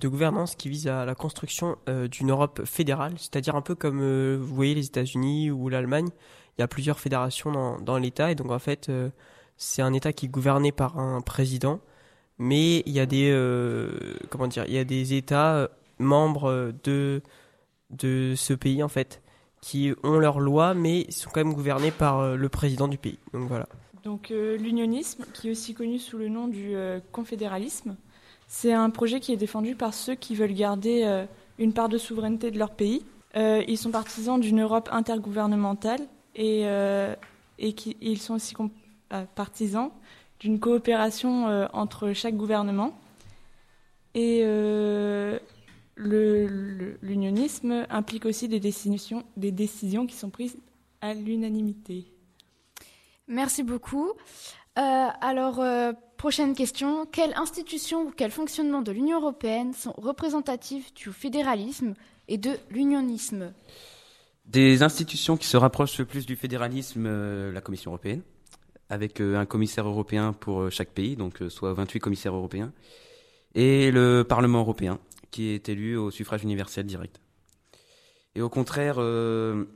gouvernance 0.08 0.56
qui 0.56 0.68
vise 0.68 0.88
à 0.88 1.04
la 1.04 1.14
construction 1.14 1.76
euh, 1.88 2.08
d'une 2.08 2.30
Europe 2.30 2.64
fédérale, 2.64 3.14
c'est-à-dire 3.18 3.54
un 3.54 3.60
peu 3.60 3.76
comme 3.76 4.00
euh, 4.02 4.36
vous 4.40 4.52
voyez 4.54 4.74
les 4.74 4.86
États-Unis 4.86 5.50
ou 5.52 5.68
l'Allemagne. 5.68 6.08
Il 6.56 6.60
y 6.60 6.64
a 6.64 6.68
plusieurs 6.68 6.98
fédérations 6.98 7.52
dans, 7.52 7.78
dans 7.80 7.98
l'État, 7.98 8.32
et 8.32 8.34
donc 8.34 8.50
en 8.50 8.58
fait, 8.58 8.88
euh, 8.88 9.10
c'est 9.58 9.82
un 9.82 9.92
État 9.92 10.12
qui 10.12 10.26
est 10.26 10.28
gouverné 10.30 10.72
par 10.72 10.98
un 10.98 11.20
président, 11.20 11.80
mais 12.38 12.82
il 12.86 12.92
y 12.92 13.00
a 13.00 13.06
des 13.06 13.30
euh, 13.30 13.90
comment 14.30 14.46
dire, 14.46 14.64
il 14.66 14.74
y 14.74 14.78
a 14.78 14.84
des 14.84 15.14
États 15.14 15.56
euh, 15.56 15.68
membres 15.98 16.72
de 16.84 17.20
de 17.90 18.34
ce 18.36 18.54
pays 18.54 18.82
en 18.82 18.88
fait 18.88 19.20
qui 19.60 19.92
ont 20.02 20.18
leurs 20.18 20.40
lois, 20.40 20.74
mais 20.74 21.10
sont 21.10 21.30
quand 21.30 21.44
même 21.44 21.54
gouvernés 21.54 21.90
par 21.90 22.20
euh, 22.20 22.36
le 22.36 22.48
président 22.48 22.88
du 22.88 22.96
pays. 22.96 23.18
Donc 23.32 23.48
voilà. 23.48 23.66
Donc 24.04 24.30
euh, 24.30 24.56
l'unionisme, 24.56 25.24
qui 25.34 25.48
est 25.48 25.50
aussi 25.50 25.74
connu 25.74 25.98
sous 25.98 26.16
le 26.16 26.28
nom 26.28 26.48
du 26.48 26.74
euh, 26.74 27.00
confédéralisme, 27.12 27.96
c'est 28.46 28.72
un 28.72 28.90
projet 28.90 29.20
qui 29.20 29.32
est 29.32 29.36
défendu 29.36 29.74
par 29.74 29.92
ceux 29.92 30.14
qui 30.14 30.34
veulent 30.34 30.54
garder 30.54 31.02
euh, 31.04 31.26
une 31.58 31.72
part 31.72 31.88
de 31.88 31.98
souveraineté 31.98 32.50
de 32.50 32.58
leur 32.58 32.70
pays. 32.70 33.04
Euh, 33.36 33.62
ils 33.68 33.76
sont 33.76 33.90
partisans 33.90 34.40
d'une 34.40 34.62
Europe 34.62 34.88
intergouvernementale 34.90 36.00
et, 36.34 36.62
euh, 36.64 37.14
et 37.58 37.74
ils 38.00 38.18
sont 38.18 38.34
aussi 38.34 38.54
euh, 38.58 38.68
partisans 39.34 39.90
d'une 40.40 40.60
coopération 40.60 41.48
euh, 41.48 41.66
entre 41.72 42.12
chaque 42.12 42.36
gouvernement. 42.36 42.98
Et 44.14 44.40
euh, 44.42 45.38
le- 45.94 46.46
le- 46.46 46.98
l'unionisme 47.02 47.86
implique 47.90 48.24
aussi 48.24 48.48
des 48.48 48.60
décisions, 48.60 49.24
des 49.36 49.52
décisions 49.52 50.06
qui 50.06 50.16
sont 50.16 50.30
prises 50.30 50.56
à 51.00 51.14
l'unanimité. 51.14 52.06
Merci 53.26 53.62
beaucoup. 53.62 54.10
Euh, 54.78 55.08
alors, 55.20 55.60
euh, 55.60 55.92
prochaine 56.16 56.54
question. 56.54 57.04
Quelles 57.06 57.34
institutions 57.36 58.02
ou 58.06 58.10
quels 58.10 58.30
fonctionnements 58.30 58.82
de 58.82 58.92
l'Union 58.92 59.18
européenne 59.20 59.72
sont 59.72 59.92
représentatifs 59.98 60.94
du 60.94 61.12
fédéralisme 61.12 61.94
et 62.28 62.38
de 62.38 62.56
l'unionisme? 62.70 63.52
Des 64.46 64.82
institutions 64.82 65.36
qui 65.36 65.46
se 65.46 65.56
rapprochent 65.56 65.98
le 65.98 66.06
plus 66.06 66.26
du 66.26 66.36
fédéralisme, 66.36 67.04
euh, 67.06 67.52
la 67.52 67.60
Commission 67.60 67.90
européenne, 67.90 68.22
avec 68.90 69.20
euh, 69.20 69.36
un 69.38 69.46
commissaire 69.46 69.86
européen 69.86 70.32
pour 70.32 70.62
euh, 70.62 70.70
chaque 70.70 70.90
pays, 70.90 71.16
donc 71.16 71.42
euh, 71.42 71.50
soit 71.50 71.72
28 71.74 72.00
commissaires 72.00 72.34
européens, 72.34 72.72
et 73.54 73.90
le 73.90 74.22
Parlement 74.22 74.60
européen, 74.60 74.98
qui 75.30 75.48
est 75.48 75.68
élu 75.68 75.96
au 75.96 76.10
suffrage 76.10 76.42
universel 76.42 76.86
direct. 76.86 77.20
Et 78.34 78.42
au 78.42 78.48
contraire, 78.48 78.96
que- 78.96 79.66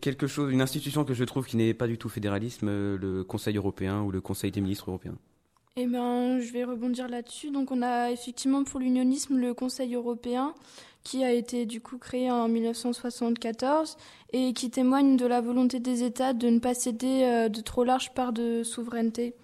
quelque 0.00 0.26
chose, 0.26 0.52
une 0.52 0.62
institution 0.62 1.04
que 1.04 1.14
je 1.14 1.24
trouve 1.24 1.46
qui 1.46 1.56
n'est 1.56 1.74
pas 1.74 1.86
du 1.86 1.96
tout 1.96 2.08
fédéralisme, 2.08 2.68
le 2.68 3.22
Conseil 3.24 3.56
européen 3.56 4.02
ou 4.02 4.10
le 4.10 4.20
Conseil 4.20 4.50
des 4.50 4.60
ministres 4.60 4.88
européens. 4.88 5.16
Eh 5.76 5.86
ben, 5.86 6.40
je 6.40 6.52
vais 6.52 6.64
rebondir 6.64 7.08
là-dessus. 7.08 7.50
Donc, 7.50 7.70
on 7.70 7.80
a 7.82 8.10
effectivement 8.10 8.64
pour 8.64 8.80
l'unionisme 8.80 9.38
le 9.38 9.54
Conseil 9.54 9.94
européen 9.94 10.54
qui 11.04 11.24
a 11.24 11.32
été 11.32 11.66
du 11.66 11.80
coup 11.80 11.98
créé 11.98 12.30
en 12.30 12.48
1974 12.48 13.96
et 14.32 14.52
qui 14.52 14.70
témoigne 14.70 15.16
de 15.16 15.26
la 15.26 15.40
volonté 15.40 15.80
des 15.80 16.02
États 16.02 16.32
de 16.32 16.48
ne 16.48 16.58
pas 16.58 16.74
céder 16.74 17.22
euh, 17.24 17.48
de 17.48 17.60
trop 17.60 17.84
larges 17.84 18.12
parts 18.12 18.32
de 18.32 18.62
souveraineté 18.62 19.34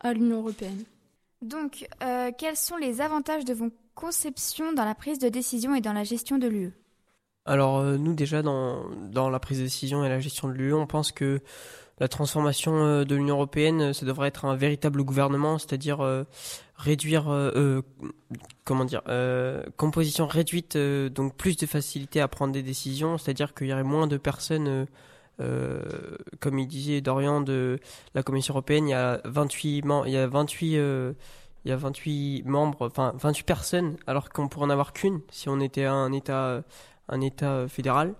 à 0.00 0.12
l'Union 0.12 0.38
européenne. 0.38 0.84
Donc, 1.42 1.86
euh, 2.02 2.30
quels 2.36 2.56
sont 2.56 2.76
les 2.76 3.00
avantages 3.00 3.44
de 3.44 3.54
vos 3.54 3.70
conceptions 3.94 4.72
dans 4.72 4.84
la 4.84 4.94
prise 4.94 5.18
de 5.18 5.28
décision 5.28 5.74
et 5.74 5.80
dans 5.80 5.92
la 5.92 6.04
gestion 6.04 6.38
de 6.38 6.48
l'UE 6.48 6.72
Alors 7.46 7.78
euh, 7.78 7.96
nous 7.96 8.14
déjà 8.14 8.42
dans, 8.42 8.84
dans 9.10 9.30
la 9.30 9.40
prise 9.40 9.58
de 9.58 9.64
décision 9.64 10.04
et 10.04 10.08
la 10.08 10.20
gestion 10.20 10.48
de 10.48 10.54
l'UE, 10.54 10.74
on 10.74 10.86
pense 10.86 11.12
que 11.12 11.40
la 12.00 12.08
transformation 12.08 12.74
euh, 12.82 13.04
de 13.04 13.14
l'Union 13.14 13.36
européenne, 13.36 13.80
euh, 13.80 13.92
ça 13.92 14.06
devrait 14.06 14.28
être 14.28 14.46
un 14.46 14.56
véritable 14.56 15.02
gouvernement, 15.04 15.58
c'est-à-dire 15.58 16.00
euh, 16.00 16.24
réduire, 16.76 17.26
comment 18.64 18.86
dire, 18.86 19.02
composition 19.76 20.26
réduite, 20.26 20.78
donc 20.78 21.36
plus 21.36 21.56
de 21.58 21.66
facilité 21.66 22.22
à 22.22 22.28
prendre 22.28 22.54
des 22.54 22.62
décisions, 22.62 23.18
c'est-à-dire 23.18 23.52
qu'il 23.52 23.66
y 23.66 23.72
aurait 23.74 23.84
moins 23.84 24.06
de 24.06 24.16
personnes, 24.16 24.86
euh, 25.40 25.82
comme 26.40 26.58
il 26.58 26.66
disait 26.66 27.02
Dorian 27.02 27.42
de 27.42 27.78
la 28.14 28.22
Commission 28.22 28.54
européenne, 28.54 28.88
il 28.88 28.92
y 28.92 28.94
a 28.94 29.20
28, 29.26 29.82
mem- 29.84 30.04
il 30.06 30.12
y 30.12 30.16
a 30.16 30.26
28 30.26 31.14
il 31.66 31.68
y 31.68 31.72
a 31.72 31.76
28 31.76 32.44
membres, 32.46 32.86
enfin 32.86 33.12
28 33.18 33.44
personnes, 33.44 33.96
alors 34.06 34.30
qu'on 34.30 34.48
pourrait 34.48 34.64
en 34.64 34.70
avoir 34.70 34.94
qu'une 34.94 35.20
si 35.30 35.50
on 35.50 35.60
était 35.60 35.84
un 35.84 36.10
État, 36.12 36.62
un 37.10 37.20
État 37.20 37.68
fédéral. 37.68 38.14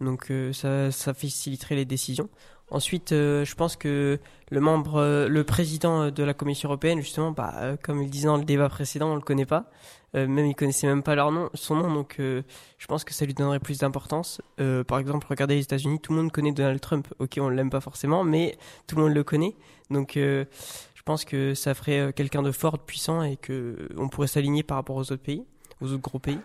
Donc 0.00 0.30
euh, 0.30 0.52
ça, 0.52 0.90
ça 0.92 1.14
faciliterait 1.14 1.74
les 1.76 1.84
décisions. 1.84 2.28
Ensuite, 2.70 3.12
euh, 3.12 3.44
je 3.44 3.54
pense 3.54 3.76
que 3.76 4.18
le 4.50 4.60
membre, 4.60 4.96
euh, 4.96 5.28
le 5.28 5.44
président 5.44 6.04
euh, 6.04 6.10
de 6.10 6.22
la 6.22 6.32
Commission 6.32 6.68
européenne, 6.68 7.00
justement, 7.00 7.30
bah, 7.30 7.76
comme 7.82 8.02
il 8.02 8.10
disait 8.10 8.26
dans 8.26 8.38
le 8.38 8.44
débat 8.44 8.68
précédent, 8.68 9.12
on 9.12 9.16
le 9.16 9.20
connaît 9.20 9.46
pas. 9.46 9.70
Même 10.14 10.46
il 10.46 10.54
connaissait 10.54 10.86
même 10.86 11.02
pas 11.02 11.16
leur 11.16 11.32
nom, 11.32 11.50
son 11.54 11.74
nom. 11.74 11.92
Donc, 11.92 12.18
je 12.20 12.86
pense 12.86 13.02
que 13.02 13.12
ça 13.12 13.24
lui 13.26 13.34
donnerait 13.34 13.58
plus 13.58 13.78
d'importance. 13.78 14.40
Par 14.86 15.00
exemple, 15.00 15.26
regardez 15.28 15.56
les 15.56 15.62
États-Unis, 15.62 15.98
tout 15.98 16.12
le 16.12 16.22
monde 16.22 16.30
connaît 16.30 16.52
Donald 16.52 16.80
Trump. 16.80 17.08
Ok, 17.18 17.32
on 17.40 17.48
l'aime 17.48 17.68
pas 17.68 17.80
forcément, 17.80 18.22
mais 18.22 18.56
tout 18.86 18.94
le 18.94 19.02
monde 19.02 19.12
le 19.12 19.24
connaît. 19.24 19.56
Donc, 19.90 20.12
je 20.14 21.02
pense 21.04 21.24
que 21.24 21.54
ça 21.54 21.74
ferait 21.74 22.12
quelqu'un 22.12 22.42
de 22.42 22.52
fort, 22.52 22.78
de 22.78 22.82
puissant, 22.82 23.24
et 23.24 23.36
que 23.36 23.88
on 23.96 24.08
pourrait 24.08 24.28
s'aligner 24.28 24.62
par 24.62 24.76
rapport 24.76 24.94
aux 24.94 25.10
autres 25.10 25.16
pays, 25.16 25.44
aux 25.80 25.90
autres 25.90 26.02
gros 26.02 26.20
pays. 26.20 26.38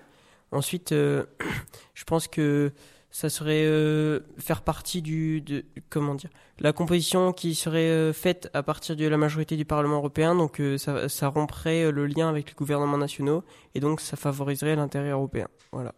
Ensuite, 0.51 0.89
je 1.93 2.03
pense 2.05 2.27
que 2.27 2.73
ça 3.11 3.29
serait 3.29 3.65
euh, 3.65 4.19
faire 4.37 4.61
partie 4.61 5.01
du 5.01 5.41
de, 5.41 5.65
comment 5.89 6.15
dire 6.15 6.29
la 6.59 6.73
composition 6.73 7.33
qui 7.33 7.55
serait 7.55 7.89
euh, 7.89 8.13
faite 8.13 8.49
à 8.53 8.63
partir 8.63 8.95
de 8.95 9.07
la 9.07 9.17
majorité 9.17 9.55
du 9.55 9.65
Parlement 9.65 9.97
européen. 9.97 10.35
Donc 10.35 10.59
euh, 10.59 10.77
ça, 10.77 11.09
ça 11.09 11.27
romprait 11.27 11.85
euh, 11.85 11.91
le 11.91 12.05
lien 12.05 12.29
avec 12.29 12.49
les 12.49 12.55
gouvernements 12.55 12.97
nationaux 12.97 13.43
et 13.75 13.79
donc 13.79 14.01
ça 14.01 14.17
favoriserait 14.17 14.75
l'intérêt 14.75 15.09
européen. 15.09 15.47
Voilà. 15.71 15.93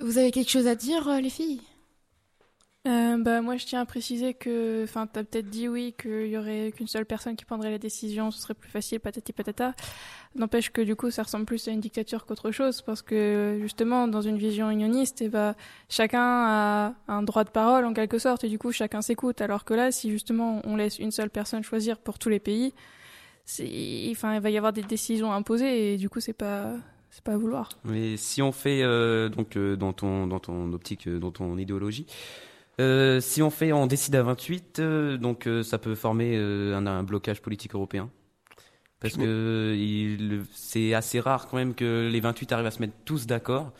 Vous 0.00 0.18
avez 0.18 0.30
quelque 0.30 0.50
chose 0.50 0.68
à 0.68 0.76
dire, 0.76 1.08
euh, 1.08 1.20
les 1.20 1.30
filles? 1.30 1.60
Euh, 2.86 3.18
bah, 3.18 3.42
moi, 3.42 3.56
je 3.56 3.66
tiens 3.66 3.80
à 3.80 3.84
préciser 3.84 4.34
que, 4.34 4.84
enfin, 4.84 5.06
t'as 5.06 5.24
peut-être 5.24 5.50
dit 5.50 5.68
oui, 5.68 5.94
qu'il 6.00 6.28
y 6.28 6.38
aurait 6.38 6.72
qu'une 6.74 6.86
seule 6.86 7.04
personne 7.04 7.36
qui 7.36 7.44
prendrait 7.44 7.70
la 7.70 7.78
décision, 7.78 8.30
ce 8.30 8.40
serait 8.40 8.54
plus 8.54 8.70
facile, 8.70 9.00
patati 9.00 9.32
patata. 9.32 9.74
N'empêche 10.36 10.70
que 10.70 10.80
du 10.80 10.94
coup, 10.94 11.10
ça 11.10 11.24
ressemble 11.24 11.44
plus 11.44 11.66
à 11.68 11.72
une 11.72 11.80
dictature 11.80 12.24
qu'autre 12.24 12.50
chose, 12.50 12.82
parce 12.82 13.02
que 13.02 13.58
justement, 13.60 14.06
dans 14.06 14.22
une 14.22 14.38
vision 14.38 14.70
unioniste, 14.70 15.22
et 15.22 15.28
bah, 15.28 15.54
chacun 15.88 16.22
a 16.22 16.94
un 17.08 17.22
droit 17.22 17.44
de 17.44 17.50
parole 17.50 17.84
en 17.84 17.92
quelque 17.92 18.18
sorte, 18.18 18.44
et 18.44 18.48
du 18.48 18.58
coup, 18.58 18.70
chacun 18.72 19.02
s'écoute. 19.02 19.40
Alors 19.40 19.64
que 19.64 19.74
là, 19.74 19.90
si 19.90 20.10
justement 20.10 20.62
on 20.64 20.76
laisse 20.76 20.98
une 20.98 21.10
seule 21.10 21.30
personne 21.30 21.64
choisir 21.64 21.98
pour 21.98 22.18
tous 22.18 22.28
les 22.28 22.40
pays, 22.40 22.72
enfin, 24.12 24.34
il 24.34 24.40
va 24.40 24.50
y 24.50 24.56
avoir 24.56 24.72
des 24.72 24.82
décisions 24.82 25.32
imposées, 25.32 25.94
et 25.94 25.96
du 25.96 26.08
coup, 26.08 26.20
c'est 26.20 26.32
pas, 26.32 26.74
c'est 27.10 27.24
pas 27.24 27.32
à 27.32 27.36
vouloir. 27.36 27.70
Mais 27.84 28.16
si 28.16 28.40
on 28.42 28.52
fait 28.52 28.82
euh, 28.82 29.28
donc 29.28 29.56
euh, 29.56 29.76
dans 29.76 29.92
ton 29.92 30.26
dans 30.26 30.40
ton 30.40 30.72
optique, 30.72 31.08
euh, 31.08 31.18
dans 31.18 31.30
ton 31.30 31.56
idéologie, 31.58 32.06
euh, 32.80 33.20
si 33.20 33.42
on 33.42 33.50
fait 33.50 33.72
on 33.72 33.86
décide 33.86 34.14
à 34.16 34.22
28, 34.22 34.78
euh, 34.78 35.16
donc 35.18 35.46
euh, 35.46 35.62
ça 35.62 35.78
peut 35.78 35.94
former 35.94 36.36
euh, 36.36 36.76
un, 36.76 36.86
un 36.86 37.02
blocage 37.02 37.40
politique 37.42 37.74
européen. 37.74 38.10
Parce 39.00 39.14
Je 39.14 39.18
que 39.20 40.42
c'est 40.52 40.92
assez 40.94 41.20
rare 41.20 41.46
quand 41.48 41.56
même 41.56 41.74
que 41.74 42.08
les 42.10 42.20
28 42.20 42.52
arrivent 42.52 42.66
à 42.66 42.70
se 42.72 42.80
mettre 42.80 42.94
tous 43.04 43.26
d'accord. 43.26 43.72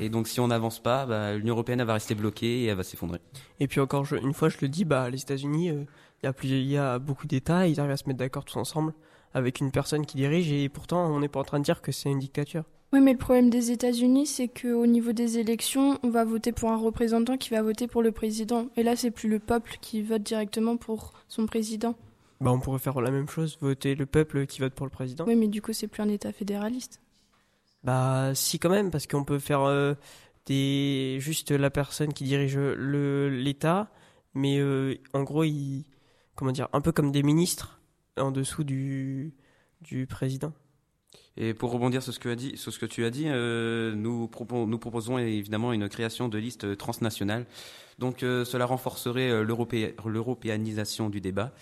Et 0.00 0.08
donc 0.08 0.26
si 0.26 0.40
on 0.40 0.48
n'avance 0.48 0.82
pas, 0.82 1.06
bah, 1.06 1.34
l'Union 1.36 1.54
européenne 1.54 1.78
elle 1.80 1.86
va 1.86 1.92
rester 1.94 2.16
bloquée 2.16 2.62
et 2.62 2.66
elle 2.66 2.76
va 2.76 2.82
s'effondrer. 2.82 3.20
et 3.60 3.68
puis 3.68 3.78
encore 3.80 4.04
je- 4.04 4.16
une 4.16 4.34
fois 4.34 4.48
je 4.48 4.58
le 4.62 4.68
dis 4.68 4.84
bah 4.84 5.08
les 5.10 5.22
États-Unis 5.22 5.70
euh, 5.70 5.84
il 6.22 6.26
y 6.26 6.28
a 6.28 6.32
plus 6.32 6.48
il 6.48 6.64
y 6.66 6.76
a 6.76 6.98
beaucoup 6.98 7.28
d'États 7.28 7.68
ils 7.68 7.78
arrivent 7.78 7.92
à 7.92 7.96
se 7.96 8.06
mettre 8.08 8.18
d'accord 8.18 8.44
tous 8.44 8.58
ensemble 8.58 8.92
avec 9.34 9.60
une 9.60 9.70
personne 9.70 10.04
qui 10.06 10.16
dirige 10.16 10.50
et 10.50 10.68
pourtant 10.68 11.06
on 11.06 11.20
n'est 11.20 11.28
pas 11.28 11.38
en 11.40 11.44
train 11.44 11.60
de 11.60 11.64
dire 11.64 11.80
que 11.80 11.92
c'est 11.92 12.10
une 12.10 12.18
dictature 12.18 12.64
Oui, 12.92 13.00
mais 13.00 13.12
le 13.12 13.18
problème 13.18 13.50
des 13.50 13.72
États-Unis, 13.72 14.26
c'est 14.26 14.48
qu'au 14.48 14.86
niveau 14.86 15.12
des 15.12 15.38
élections, 15.38 15.98
on 16.04 16.10
va 16.10 16.24
voter 16.24 16.52
pour 16.52 16.70
un 16.70 16.76
représentant 16.76 17.36
qui 17.36 17.50
va 17.50 17.60
voter 17.60 17.88
pour 17.88 18.02
le 18.02 18.12
président. 18.12 18.68
Et 18.76 18.84
là, 18.84 18.94
c'est 18.94 19.10
plus 19.10 19.28
le 19.28 19.40
peuple 19.40 19.78
qui 19.80 20.00
vote 20.02 20.22
directement 20.22 20.76
pour 20.76 21.12
son 21.28 21.46
président. 21.46 21.96
bah 22.40 22.52
on 22.52 22.60
pourrait 22.60 22.78
faire 22.78 23.00
la 23.00 23.10
même 23.10 23.28
chose 23.28 23.58
voter 23.60 23.96
le 23.96 24.06
peuple 24.06 24.46
qui 24.46 24.60
vote 24.60 24.74
pour 24.74 24.86
le 24.86 24.90
président 24.90 25.24
Oui, 25.26 25.34
mais 25.34 25.48
du 25.48 25.60
coup, 25.60 25.72
c'est 25.72 25.88
plus 25.88 26.02
un 26.02 26.08
État 26.08 26.32
fédéraliste. 26.32 27.00
Bah 27.82 28.32
si 28.34 28.58
quand 28.58 28.70
même 28.70 28.90
parce 28.90 29.06
qu'on 29.06 29.24
peut 29.24 29.38
faire 29.38 29.60
euh, 29.62 29.94
des 30.46 31.18
juste 31.20 31.50
la 31.50 31.70
personne 31.70 32.14
qui 32.14 32.24
dirige 32.24 32.58
l'État, 32.58 33.90
mais 34.32 34.58
euh, 34.58 34.94
en 35.12 35.22
gros 35.22 35.44
il 35.44 35.84
comment 36.34 36.50
dire 36.50 36.68
un 36.72 36.80
peu 36.80 36.92
comme 36.92 37.12
des 37.12 37.22
ministres 37.22 37.80
en 38.16 38.30
dessous 38.30 38.64
du 38.64 39.34
du 39.82 40.06
président. 40.06 40.52
Et 41.36 41.52
pour 41.52 41.72
rebondir 41.72 42.02
sur 42.02 42.14
ce 42.14 42.20
que, 42.20 42.28
a 42.28 42.36
dit, 42.36 42.56
sur 42.56 42.72
ce 42.72 42.78
que 42.78 42.86
tu 42.86 43.04
as 43.04 43.10
dit, 43.10 43.24
euh, 43.26 43.94
nous, 43.94 44.26
propo- 44.26 44.66
nous 44.66 44.78
proposons 44.78 45.18
évidemment 45.18 45.72
une 45.72 45.88
création 45.88 46.28
de 46.28 46.38
listes 46.38 46.76
transnationales. 46.76 47.44
Donc 47.98 48.22
euh, 48.22 48.44
cela 48.44 48.66
renforcerait 48.66 49.30
euh, 49.30 49.42
l'europé- 49.42 49.94
l'européanisation 50.06 51.10
du 51.10 51.20
débat. 51.20 51.52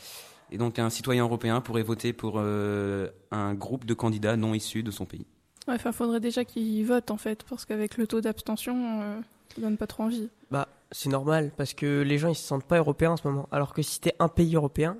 Et 0.50 0.58
donc 0.58 0.78
un 0.78 0.90
citoyen 0.90 1.22
européen 1.22 1.62
pourrait 1.62 1.82
voter 1.82 2.12
pour 2.12 2.34
euh, 2.36 3.08
un 3.30 3.54
groupe 3.54 3.86
de 3.86 3.94
candidats 3.94 4.36
non 4.36 4.52
issus 4.52 4.82
de 4.82 4.90
son 4.90 5.06
pays. 5.06 5.26
Ouais, 5.68 5.74
enfin, 5.74 5.92
faudrait 5.92 6.20
déjà 6.20 6.44
qu'ils 6.44 6.84
votent, 6.84 7.10
en 7.10 7.16
fait, 7.16 7.44
parce 7.48 7.64
qu'avec 7.64 7.96
le 7.96 8.06
taux 8.06 8.20
d'abstention, 8.20 9.00
euh, 9.00 9.20
ça 9.54 9.60
donne 9.62 9.76
pas 9.78 9.86
trop 9.86 10.02
envie. 10.02 10.28
Bah 10.50 10.68
c'est 10.90 11.08
normal 11.08 11.52
parce 11.56 11.72
que 11.72 12.02
les 12.02 12.18
gens 12.18 12.28
ils 12.28 12.34
se 12.34 12.42
sentent 12.46 12.66
pas 12.66 12.76
européens 12.76 13.12
en 13.12 13.16
ce 13.16 13.26
moment. 13.26 13.48
Alors 13.50 13.72
que 13.72 13.80
si 13.80 13.98
t'es 14.00 14.14
un 14.18 14.28
pays 14.28 14.54
européen, 14.56 14.98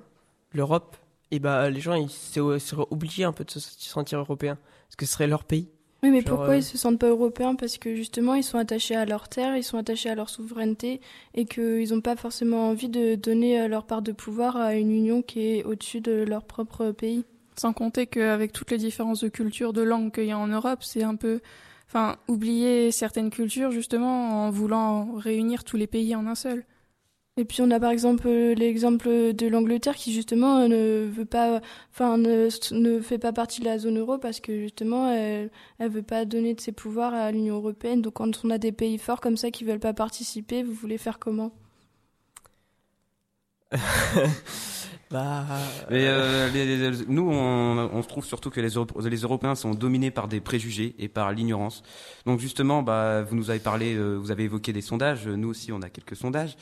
l'Europe, 0.53 0.95
et 1.33 1.39
bah 1.39 1.69
les 1.69 1.81
gens 1.81 1.95
ils 1.95 2.09
se- 2.09 2.59
seraient 2.59 2.85
obligés 2.91 3.23
un 3.23 3.33
peu 3.33 3.43
de 3.43 3.51
se 3.51 3.59
sentir 3.59 4.19
européens 4.19 4.57
parce 4.87 4.95
que 4.95 5.05
ce 5.05 5.13
serait 5.13 5.27
leur 5.27 5.43
pays. 5.43 5.69
Oui, 6.03 6.09
mais 6.11 6.19
Genre, 6.21 6.35
pourquoi 6.35 6.55
euh, 6.55 6.57
ils 6.57 6.63
se 6.63 6.77
sentent 6.77 6.99
pas 6.99 7.07
européens? 7.07 7.55
Parce 7.55 7.77
que 7.77 7.95
justement, 7.95 8.33
ils 8.35 8.43
sont 8.43 8.57
attachés 8.57 8.95
à 8.95 9.05
leur 9.05 9.29
terre, 9.29 9.55
ils 9.55 9.63
sont 9.63 9.77
attachés 9.77 10.09
à 10.09 10.15
leur 10.15 10.29
souveraineté, 10.29 10.99
et 11.33 11.45
qu'ils 11.45 11.89
n'ont 11.93 12.01
pas 12.01 12.17
forcément 12.17 12.69
envie 12.69 12.89
de 12.89 13.15
donner 13.15 13.61
euh, 13.61 13.67
leur 13.69 13.85
part 13.85 14.01
de 14.01 14.11
pouvoir 14.11 14.57
à 14.57 14.75
une 14.75 14.91
union 14.91 15.21
qui 15.21 15.39
est 15.47 15.63
au-dessus 15.63 16.01
de 16.01 16.11
leur 16.27 16.43
propre 16.43 16.91
pays. 16.91 17.23
Sans 17.57 17.71
compter 17.71 18.05
qu'avec 18.07 18.51
toutes 18.51 18.71
les 18.71 18.77
différences 18.77 19.21
de 19.23 19.29
culture, 19.29 19.71
de 19.71 19.81
langue 19.81 20.11
qu'il 20.13 20.25
y 20.25 20.31
a 20.31 20.37
en 20.37 20.47
Europe, 20.47 20.83
c'est 20.83 21.03
un 21.03 21.15
peu, 21.15 21.39
enfin, 21.87 22.17
oublier 22.27 22.91
certaines 22.91 23.29
cultures 23.29 23.71
justement 23.71 24.45
en 24.45 24.49
voulant 24.51 25.13
réunir 25.15 25.63
tous 25.63 25.77
les 25.77 25.87
pays 25.87 26.15
en 26.15 26.27
un 26.27 26.35
seul. 26.35 26.65
Et 27.37 27.45
puis 27.45 27.61
on 27.61 27.71
a 27.71 27.79
par 27.79 27.89
exemple 27.91 28.27
euh, 28.27 28.53
l'exemple 28.55 29.33
de 29.33 29.47
l'Angleterre 29.47 29.95
qui 29.95 30.13
justement 30.13 30.57
euh, 30.59 30.67
ne 30.67 31.05
veut 31.09 31.25
pas, 31.25 31.61
enfin 31.91 32.17
ne, 32.17 32.47
ne 32.71 33.01
fait 33.01 33.17
pas 33.17 33.33
partie 33.33 33.59
de 33.59 33.65
la 33.65 33.79
zone 33.79 33.97
euro 33.99 34.17
parce 34.19 34.39
que 34.39 34.59
justement 34.59 35.09
elle, 35.11 35.49
elle 35.79 35.89
veut 35.91 36.03
pas 36.03 36.25
donner 36.25 36.53
de 36.53 36.61
ses 36.61 36.71
pouvoirs 36.71 37.13
à 37.13 37.31
l'Union 37.31 37.55
européenne. 37.55 38.01
Donc 38.03 38.13
quand 38.15 38.45
on 38.45 38.49
a 38.51 38.57
des 38.59 38.71
pays 38.71 38.97
forts 38.99 39.19
comme 39.21 39.37
ça 39.37 39.49
qui 39.51 39.63
veulent 39.63 39.79
pas 39.79 39.93
participer, 39.93 40.61
vous 40.63 40.73
voulez 40.73 40.97
faire 40.99 41.17
comment? 41.19 41.51
Bah, 45.11 45.45
Mais 45.91 46.07
euh, 46.07 46.49
les- 46.49 46.65
les- 46.77 47.05
nous, 47.07 47.29
on, 47.29 47.89
on 47.93 48.01
se 48.01 48.07
trouve 48.07 48.25
surtout 48.25 48.49
que 48.49 48.59
les, 48.61 48.69
les 49.09 49.17
Européens 49.21 49.53
sont 49.55 49.71
dominés 49.75 50.09
par 50.11 50.27
des 50.27 50.41
préjugés 50.41 50.95
et 50.97 51.07
par 51.07 51.31
l'ignorance. 51.31 51.83
Donc 52.25 52.39
justement, 52.39 52.81
bah, 52.81 53.21
vous 53.23 53.35
nous 53.35 53.49
avez 53.51 53.59
parlé, 53.59 53.95
euh, 53.95 54.15
vous 54.15 54.31
avez 54.31 54.43
évoqué 54.45 54.73
des 54.73 54.81
sondages. 54.81 55.27
Nous 55.27 55.49
aussi, 55.49 55.71
on 55.71 55.81
a 55.83 55.89
quelques 55.89 56.15
sondages. 56.15 56.57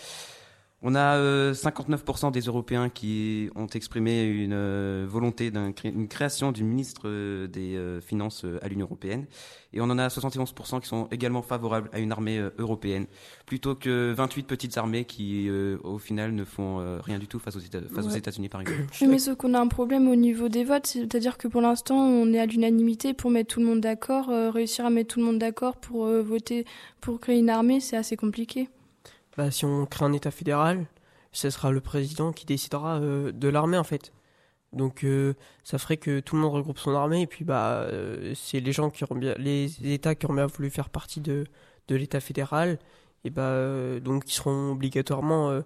On 0.84 0.96
a 0.96 1.18
euh, 1.18 1.54
59% 1.54 2.32
des 2.32 2.42
Européens 2.42 2.90
qui 2.90 3.52
ont 3.56 3.68
exprimé 3.68 4.24
une 4.24 4.54
euh, 4.54 5.06
volonté 5.08 5.52
d'une 5.52 6.08
création 6.08 6.52
du 6.52 6.64
ministre 6.64 7.04
euh, 7.06 7.46
des 7.46 7.76
euh, 7.76 8.02
Finances 8.02 8.46
euh, 8.46 8.58
à 8.64 8.68
l'Union 8.68 8.88
européenne. 8.88 9.28
Et 9.74 9.80
on 9.80 9.84
en 9.86 10.00
a 10.00 10.08
71% 10.08 10.82
qui 10.82 10.88
sont 10.88 11.08
également 11.12 11.44
favorables 11.44 11.90
à 11.94 12.00
une 12.00 12.12
armée 12.12 12.42
européenne, 12.58 13.06
plutôt 13.46 13.76
que 13.76 14.12
28 14.12 14.44
petites 14.48 14.78
armées 14.78 15.06
qui, 15.06 15.48
euh, 15.50 15.78
au 15.84 16.00
final, 16.00 16.34
ne 16.34 16.44
font 16.44 17.00
rien 17.02 17.20
du 17.20 17.28
tout 17.28 17.40
face 17.40 17.56
aux 17.56 17.60
face. 17.60 18.16
États-Unis, 18.16 18.50
par 18.50 18.62
exemple. 18.62 18.82
Oui, 19.00 19.08
mais 19.08 19.20
sauf 19.20 19.38
qu'on 19.38 19.54
a 19.54 19.60
un 19.60 19.68
problème 19.68 20.10
au 20.10 20.16
niveau 20.16 20.50
des 20.50 20.64
votes, 20.66 20.88
c'est-à-dire 20.88 21.38
que 21.38 21.48
pour 21.48 21.62
l'instant, 21.62 21.96
on 21.96 22.34
est 22.34 22.40
à 22.40 22.46
l'unanimité 22.48 23.14
pour 23.14 23.32
mettre 23.32 23.54
tout 23.54 23.60
le 23.62 23.68
monde 23.68 23.80
d'accord. 23.82 24.30
euh, 24.30 24.50
réussir 24.50 24.86
à 24.86 24.90
mettre 24.90 25.14
tout 25.14 25.20
le 25.20 25.26
monde 25.26 25.40
d'accord 25.40 25.78
pour 25.78 26.06
voter 26.08 26.66
pour 27.00 27.20
créer 27.22 27.40
une 27.40 27.50
armée, 27.50 27.80
c'est 27.80 27.96
assez 27.96 28.18
compliqué. 28.18 28.68
Bah, 29.38 29.52
si 29.52 29.66
on 29.66 29.86
crée 29.86 30.06
un 30.06 30.14
État 30.14 30.32
fédéral, 30.32 30.86
ce 31.32 31.50
sera 31.50 31.72
le 31.72 31.82
président 31.82 32.34
qui 32.34 32.46
décidera 32.46 33.00
euh, 33.00 33.32
de 33.32 33.48
l'armée 33.48 33.78
en 33.78 33.84
fait. 33.84 34.14
Donc 34.74 35.04
euh, 35.04 35.34
ça 35.64 35.78
ferait 35.78 35.98
que 35.98 36.20
tout 36.20 36.36
le 36.36 36.42
monde 36.42 36.54
regroupe 36.54 36.80
son 36.80 36.96
armée 36.96 37.22
et 37.22 37.28
puis 37.28 37.44
bah 37.44 37.82
euh, 37.82 38.34
c'est 38.36 38.62
les 38.62 38.72
gens 38.72 38.90
qui 38.90 39.04
auront 39.04 39.16
bien 39.16 39.36
les 39.38 39.94
États 39.94 40.16
qui 40.16 40.26
auront 40.26 40.36
bien 40.36 40.48
voulu 40.48 40.70
faire 40.70 40.90
partie 40.90 41.20
de 41.22 41.46
l'État 41.90 42.22
fédéral 42.22 42.80
et 43.26 43.30
bah 43.30 44.00
donc 44.00 44.30
ils 44.30 44.34
seront 44.34 44.72
obligatoirement 44.72 45.62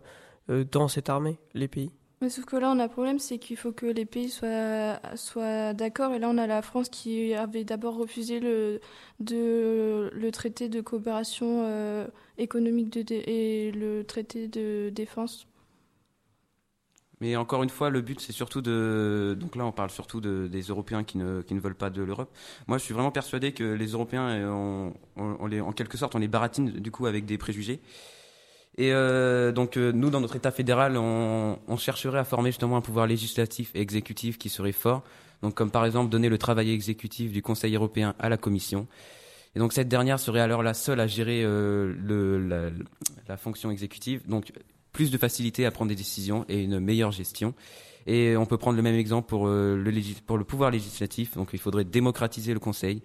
dans 0.49 0.87
cette 0.87 1.09
armée 1.09 1.37
les 1.53 1.67
pays. 1.67 1.91
Mais 2.25 2.31
sauf 2.31 2.45
que 2.45 2.55
là, 2.55 2.71
on 2.71 2.79
a 2.79 2.85
un 2.85 2.87
problème, 2.87 3.19
c'est 3.19 3.37
qu'il 3.37 3.55
faut 3.55 3.71
que 3.71 3.85
les 3.85 4.05
pays 4.07 4.31
soient, 4.31 4.99
soient 5.15 5.75
d'accord. 5.75 6.11
Et 6.11 6.17
là, 6.17 6.27
on 6.27 6.39
a 6.39 6.47
la 6.47 6.63
France 6.63 6.89
qui 6.89 7.35
avait 7.35 7.63
d'abord 7.63 7.97
refusé 7.97 8.39
le, 8.39 8.81
de, 9.19 10.09
le 10.11 10.31
traité 10.31 10.67
de 10.67 10.81
coopération 10.81 11.61
euh, 11.65 12.07
économique 12.39 12.89
de, 12.89 13.13
et 13.13 13.71
le 13.73 14.03
traité 14.03 14.47
de 14.47 14.89
défense. 14.89 15.45
Mais 17.21 17.35
encore 17.35 17.61
une 17.61 17.69
fois, 17.69 17.91
le 17.91 18.01
but, 18.01 18.19
c'est 18.19 18.33
surtout 18.33 18.63
de. 18.63 19.37
Donc 19.39 19.55
là, 19.55 19.63
on 19.63 19.71
parle 19.71 19.91
surtout 19.91 20.19
de, 20.19 20.47
des 20.47 20.63
Européens 20.63 21.03
qui 21.03 21.19
ne, 21.19 21.43
qui 21.43 21.53
ne 21.53 21.59
veulent 21.59 21.75
pas 21.75 21.91
de 21.91 22.01
l'Europe. 22.01 22.35
Moi, 22.65 22.79
je 22.79 22.83
suis 22.85 22.95
vraiment 22.95 23.11
persuadé 23.11 23.51
que 23.51 23.63
les 23.63 23.89
Européens, 23.89 24.29
euh, 24.29 24.89
on 25.15 25.45
les, 25.45 25.61
en 25.61 25.73
quelque 25.73 25.99
sorte, 25.99 26.15
on 26.15 26.19
les 26.19 26.27
baratine 26.27 26.71
du 26.71 26.89
coup 26.89 27.05
avec 27.05 27.27
des 27.27 27.37
préjugés. 27.37 27.81
Et 28.77 28.91
euh, 28.91 29.51
donc, 29.51 29.77
euh, 29.77 29.91
nous, 29.91 30.09
dans 30.09 30.19
notre 30.19 30.35
État 30.35 30.51
fédéral, 30.51 30.97
on, 30.97 31.77
chercherait 31.77 32.19
à 32.19 32.23
former 32.23 32.49
justement 32.49 32.77
un 32.77 32.81
pouvoir 32.81 33.07
législatif 33.07 33.71
et 33.73 33.79
exécutif 33.79 34.37
qui 34.37 34.49
serait 34.49 34.73
fort. 34.73 35.03
Donc, 35.41 35.55
comme 35.55 35.71
par 35.71 35.85
exemple, 35.85 36.09
donner 36.09 36.29
le 36.29 36.37
travail 36.37 36.71
exécutif 36.71 37.31
du 37.31 37.41
Conseil 37.41 37.75
européen 37.75 38.15
à 38.19 38.27
la 38.27 38.37
Commission. 38.37 38.87
Et 39.55 39.59
donc, 39.59 39.71
cette 39.71 39.87
dernière 39.87 40.19
serait 40.19 40.41
alors 40.41 40.61
la 40.61 40.73
seule 40.73 40.99
à 40.99 41.07
gérer 41.07 41.41
euh, 41.45 42.71
la, 43.27 43.37
fonction 43.37 43.71
exécutive. 43.71 44.27
Donc, 44.27 44.51
plus 44.91 45.09
de 45.09 45.17
facilité 45.17 45.65
à 45.65 45.71
prendre 45.71 45.89
des 45.89 45.95
décisions 45.95 46.45
et 46.49 46.61
une 46.61 46.79
meilleure 46.79 47.11
gestion. 47.11 47.53
Et 48.07 48.35
on 48.35 48.45
peut 48.45 48.57
prendre 48.57 48.75
le 48.75 48.83
même 48.83 48.95
exemple 48.95 49.27
pour, 49.27 49.47
le, 49.47 49.91
pour 50.25 50.37
le 50.37 50.43
pouvoir 50.43 50.69
législatif. 50.69 51.35
Donc 51.35 51.49
il 51.53 51.59
faudrait 51.59 51.83
démocratiser 51.83 52.53
le 52.53 52.59
Conseil, 52.59 53.01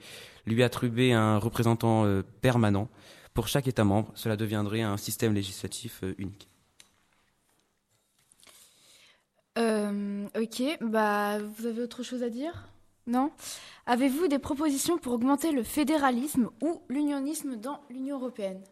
lui 0.46 0.62
attribuer 0.62 1.14
un 1.14 1.38
représentant 1.38 2.04
permanent 2.42 2.90
pour 3.34 3.48
chaque 3.48 3.68
État 3.68 3.84
membre. 3.84 4.12
Cela 4.14 4.36
deviendrait 4.36 4.82
un 4.82 4.96
système 4.96 5.34
législatif 5.34 6.00
euh, 6.02 6.14
unique. 6.18 6.48
Euh, 9.58 10.26
ok, 10.40 10.62
bah 10.80 11.38
vous 11.38 11.66
avez 11.66 11.82
autre 11.82 12.02
chose 12.02 12.22
à 12.22 12.30
dire? 12.30 12.68
Non? 13.06 13.32
Avez-vous 13.86 14.28
des 14.28 14.38
propositions 14.38 14.98
pour 14.98 15.14
augmenter 15.14 15.52
le 15.52 15.62
fédéralisme 15.62 16.50
ou 16.62 16.80
l'unionisme 16.88 17.56
dans 17.56 17.80
l'Union 17.90 18.18
européenne? 18.18 18.62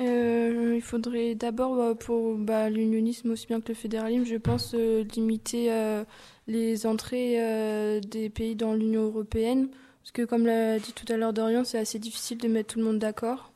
Euh, 0.00 0.72
il 0.74 0.82
faudrait 0.82 1.34
d'abord, 1.36 1.76
bah, 1.76 1.94
pour 1.94 2.36
bah, 2.36 2.68
l'unionisme 2.68 3.30
aussi 3.30 3.46
bien 3.46 3.60
que 3.60 3.68
le 3.68 3.74
fédéralisme, 3.74 4.24
je 4.24 4.36
pense, 4.36 4.74
euh, 4.74 5.04
limiter 5.14 5.72
euh, 5.72 6.04
les 6.48 6.86
entrées 6.86 7.36
euh, 7.38 8.00
des 8.00 8.28
pays 8.28 8.56
dans 8.56 8.74
l'Union 8.74 9.04
européenne. 9.04 9.68
Parce 10.02 10.12
que, 10.12 10.22
comme 10.22 10.46
l'a 10.46 10.78
dit 10.78 10.92
tout 10.92 11.10
à 11.12 11.16
l'heure 11.16 11.32
Dorian, 11.32 11.64
c'est 11.64 11.78
assez 11.78 11.98
difficile 11.98 12.38
de 12.38 12.48
mettre 12.48 12.74
tout 12.74 12.80
le 12.80 12.84
monde 12.84 12.98
d'accord. 12.98 13.53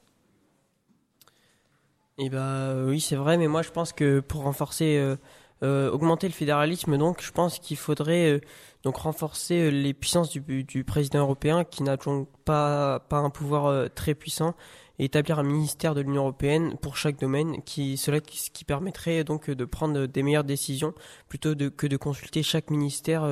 Et 2.21 2.31
bah 2.31 2.75
oui, 2.85 3.01
c'est 3.01 3.15
vrai, 3.15 3.39
mais 3.39 3.47
moi 3.47 3.63
je 3.63 3.71
pense 3.71 3.93
que 3.93 4.19
pour 4.19 4.43
renforcer, 4.43 4.97
euh, 4.99 5.17
euh, 5.63 5.89
augmenter 5.91 6.27
le 6.27 6.33
fédéralisme, 6.33 6.99
donc 6.99 7.23
je 7.23 7.31
pense 7.31 7.61
qu'il 7.61 7.77
faudrait 7.77 8.29
euh, 8.33 8.41
donc 8.83 8.97
renforcer 8.97 9.71
les 9.71 9.95
puissances 9.95 10.31
du, 10.31 10.85
président 10.85 11.21
européen 11.21 11.63
qui 11.63 11.85
n'a 11.85 11.97
donc 11.97 12.29
pas 12.45 13.01
un 13.13 13.31
pouvoir 13.31 13.89
très 13.95 14.15
puissant 14.15 14.55
et 14.99 15.05
établir 15.05 15.39
un 15.39 15.45
ministère 15.45 15.95
de 15.95 16.01
l'Union 16.01 16.23
européenne 16.23 16.77
pour 16.83 16.97
chaque 16.97 17.21
domaine 17.21 17.63
qui 17.63 17.97
cela 17.97 18.21
qui, 18.21 18.51
qui 18.53 18.65
permettrait 18.65 19.23
donc 19.23 19.49
de 19.49 19.65
prendre 19.65 20.07
des 20.07 20.23
meilleures 20.25 20.43
décisions 20.45 20.95
plutôt 21.29 21.55
que 21.55 21.87
de 21.87 21.97
consulter 21.97 22.43
chaque 22.43 22.71
ministère 22.71 23.29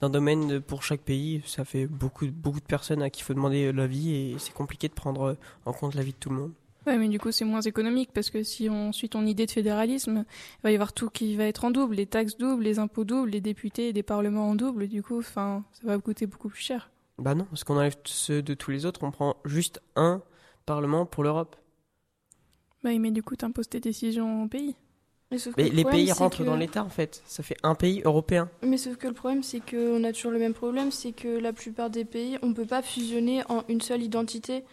d'un 0.00 0.10
domaine 0.10 0.60
pour 0.60 0.84
chaque 0.84 1.00
pays. 1.00 1.42
Ça 1.46 1.64
fait 1.64 1.86
beaucoup 1.86 2.26
beaucoup 2.30 2.60
de 2.60 2.66
personnes 2.66 3.02
à 3.02 3.10
qui 3.10 3.20
il 3.22 3.24
faut 3.24 3.34
demander 3.34 3.72
l'avis 3.72 4.14
et 4.14 4.36
c'est 4.38 4.54
compliqué 4.54 4.88
de 4.88 4.94
prendre 4.94 5.36
en 5.64 5.72
compte 5.72 5.94
l'avis 5.96 6.12
de 6.12 6.18
tout 6.18 6.30
le 6.30 6.36
monde. 6.36 6.52
Ouais, 6.88 6.96
mais 6.96 7.08
du 7.08 7.18
coup, 7.18 7.30
c'est 7.32 7.44
moins 7.44 7.60
économique 7.60 8.10
parce 8.14 8.30
que 8.30 8.42
si 8.42 8.70
on 8.70 8.92
suit 8.92 9.10
ton 9.10 9.26
idée 9.26 9.44
de 9.44 9.50
fédéralisme, 9.50 10.24
il 10.60 10.62
va 10.62 10.70
y 10.70 10.74
avoir 10.74 10.94
tout 10.94 11.10
qui 11.10 11.36
va 11.36 11.44
être 11.44 11.64
en 11.66 11.70
double, 11.70 11.96
les 11.96 12.06
taxes 12.06 12.38
doubles, 12.38 12.64
les 12.64 12.78
impôts 12.78 13.04
doubles, 13.04 13.28
les 13.30 13.42
députés 13.42 13.88
et 13.88 13.92
des 13.92 14.02
parlements 14.02 14.48
en 14.48 14.54
double. 14.54 14.88
Du 14.88 15.02
coup, 15.02 15.18
enfin, 15.18 15.64
ça 15.72 15.82
va 15.86 15.98
coûter 15.98 16.26
beaucoup 16.26 16.48
plus 16.48 16.62
cher. 16.62 16.90
Bah 17.18 17.34
non, 17.34 17.44
parce 17.50 17.62
qu'on 17.64 17.76
enlève 17.76 17.96
ceux 18.04 18.40
de 18.40 18.54
tous 18.54 18.70
les 18.70 18.86
autres, 18.86 19.00
on 19.02 19.10
prend 19.10 19.36
juste 19.44 19.82
un 19.96 20.22
parlement 20.64 21.04
pour 21.04 21.24
l'Europe. 21.24 21.56
Bah, 22.82 22.90
mais 22.98 23.10
du 23.10 23.22
coup, 23.22 23.36
t'imposes 23.36 23.68
tes 23.68 23.80
décisions 23.80 24.44
au 24.44 24.48
pays. 24.48 24.74
Mais, 25.30 25.36
sauf 25.36 25.54
que 25.54 25.60
Mais 25.60 25.68
le 25.68 25.76
les 25.76 25.82
problème, 25.82 26.00
pays 26.06 26.12
rentrent 26.12 26.38
que- 26.38 26.42
dans 26.44 26.56
l'État 26.56 26.82
en 26.82 26.88
fait. 26.88 27.22
Ça 27.26 27.42
fait 27.42 27.56
un 27.62 27.74
pays 27.74 28.00
européen. 28.02 28.48
Mais 28.62 28.78
sauf 28.78 28.96
que 28.96 29.06
le 29.08 29.12
problème, 29.12 29.42
c'est 29.42 29.60
qu'on 29.60 30.02
a 30.04 30.12
toujours 30.14 30.30
le 30.32 30.38
même 30.38 30.54
problème, 30.54 30.90
c'est 30.90 31.12
que 31.12 31.28
la 31.28 31.52
plupart 31.52 31.90
des 31.90 32.06
pays, 32.06 32.38
on 32.40 32.46
ne 32.46 32.54
peut 32.54 32.64
pas 32.64 32.80
fusionner 32.80 33.42
en 33.50 33.62
une 33.68 33.82
seule 33.82 34.02
identité. 34.02 34.64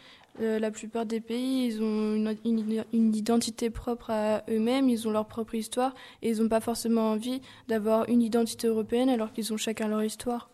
Euh, 0.41 0.59
la 0.59 0.69
plupart 0.69 1.05
des 1.05 1.21
pays, 1.21 1.67
ils 1.67 1.81
ont 1.81 2.13
une, 2.15 2.35
une- 2.43 2.83
une 2.91 3.15
identité 3.15 3.69
propre 3.69 4.09
à 4.09 4.43
eux-mêmes, 4.49 4.89
ils 4.89 5.07
ont 5.07 5.11
leur 5.11 5.27
propre 5.27 5.55
histoire, 5.55 5.93
et 6.21 6.29
ils 6.31 6.41
n'ont 6.41 6.49
pas 6.49 6.59
forcément 6.59 7.11
envie 7.11 7.41
d'avoir 7.69 8.09
une 8.09 8.21
identité 8.21 8.67
européenne 8.67 9.07
alors 9.09 9.31
qu'ils 9.31 9.53
ont 9.53 9.57
chacun 9.57 9.87
leur 9.87 10.03
histoire. 10.03 10.49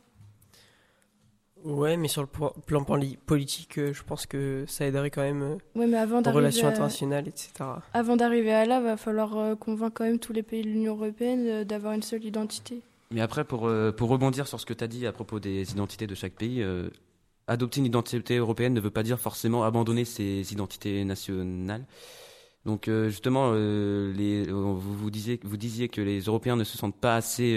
Ouais, 1.64 1.96
mais 1.96 2.08
sur 2.08 2.22
le 2.24 2.28
plan 2.28 2.84
poli- 2.84 3.18
politique, 3.26 3.78
euh, 3.78 3.94
je 3.94 4.02
pense 4.04 4.26
que 4.26 4.66
ça 4.68 4.86
aiderait 4.86 5.12
quand 5.12 5.22
même 5.22 5.44
euh, 5.44 5.56
Ouais, 5.76 5.86
mais 5.86 5.98
avant 5.98 6.20
aux 6.20 6.22
d'arriver 6.22 6.40
relations 6.40 6.68
à- 6.68 6.72
internationales, 6.72 7.28
etc. 7.28 7.52
Avant 7.94 8.16
d'arriver 8.16 8.52
à 8.52 8.66
là, 8.66 8.80
va 8.82 8.98
falloir 8.98 9.58
convaincre 9.60 9.94
quand 9.96 10.06
même 10.06 10.18
tous 10.20 10.34
les 10.34 10.42
pays 10.44 10.64
de 10.64 10.70
l'Union 10.70 10.94
européenne 10.96 11.64
d'avoir 11.64 11.94
une 11.94 12.02
seule 12.02 12.24
identité. 12.26 12.82
Mais 13.12 13.22
après, 13.22 13.44
pour, 13.44 13.70
pour 13.98 14.10
rebondir 14.10 14.48
sur 14.48 14.60
ce 14.60 14.66
que 14.66 14.74
tu 14.74 14.84
as 14.84 14.88
dit 14.88 15.06
à 15.06 15.12
propos 15.12 15.40
des 15.40 15.72
identités 15.72 16.08
de 16.08 16.16
chaque 16.16 16.34
pays, 16.34 16.64
euh, 16.64 16.90
adopter 17.52 17.80
une 17.80 17.86
identité 17.86 18.38
européenne 18.38 18.74
ne 18.74 18.82
veut 18.82 18.92
pas 18.92 19.04
dire 19.04 19.20
forcément 19.20 19.64
abandonner 19.64 20.06
ses 20.06 20.52
identités 20.54 21.04
nationales. 21.06 21.86
Donc 22.66 22.88
euh, 22.88 23.10
justement, 23.10 23.52
euh, 23.54 24.14
euh, 24.18 24.46
vous, 24.52 25.10
disiez, 25.10 25.90
que 25.90 26.02
les 26.02 26.22
Européens 26.22 26.56
ne 26.56 26.64
se 26.64 26.78
sentent 26.78 27.00
pas 27.00 27.16
assez 27.16 27.56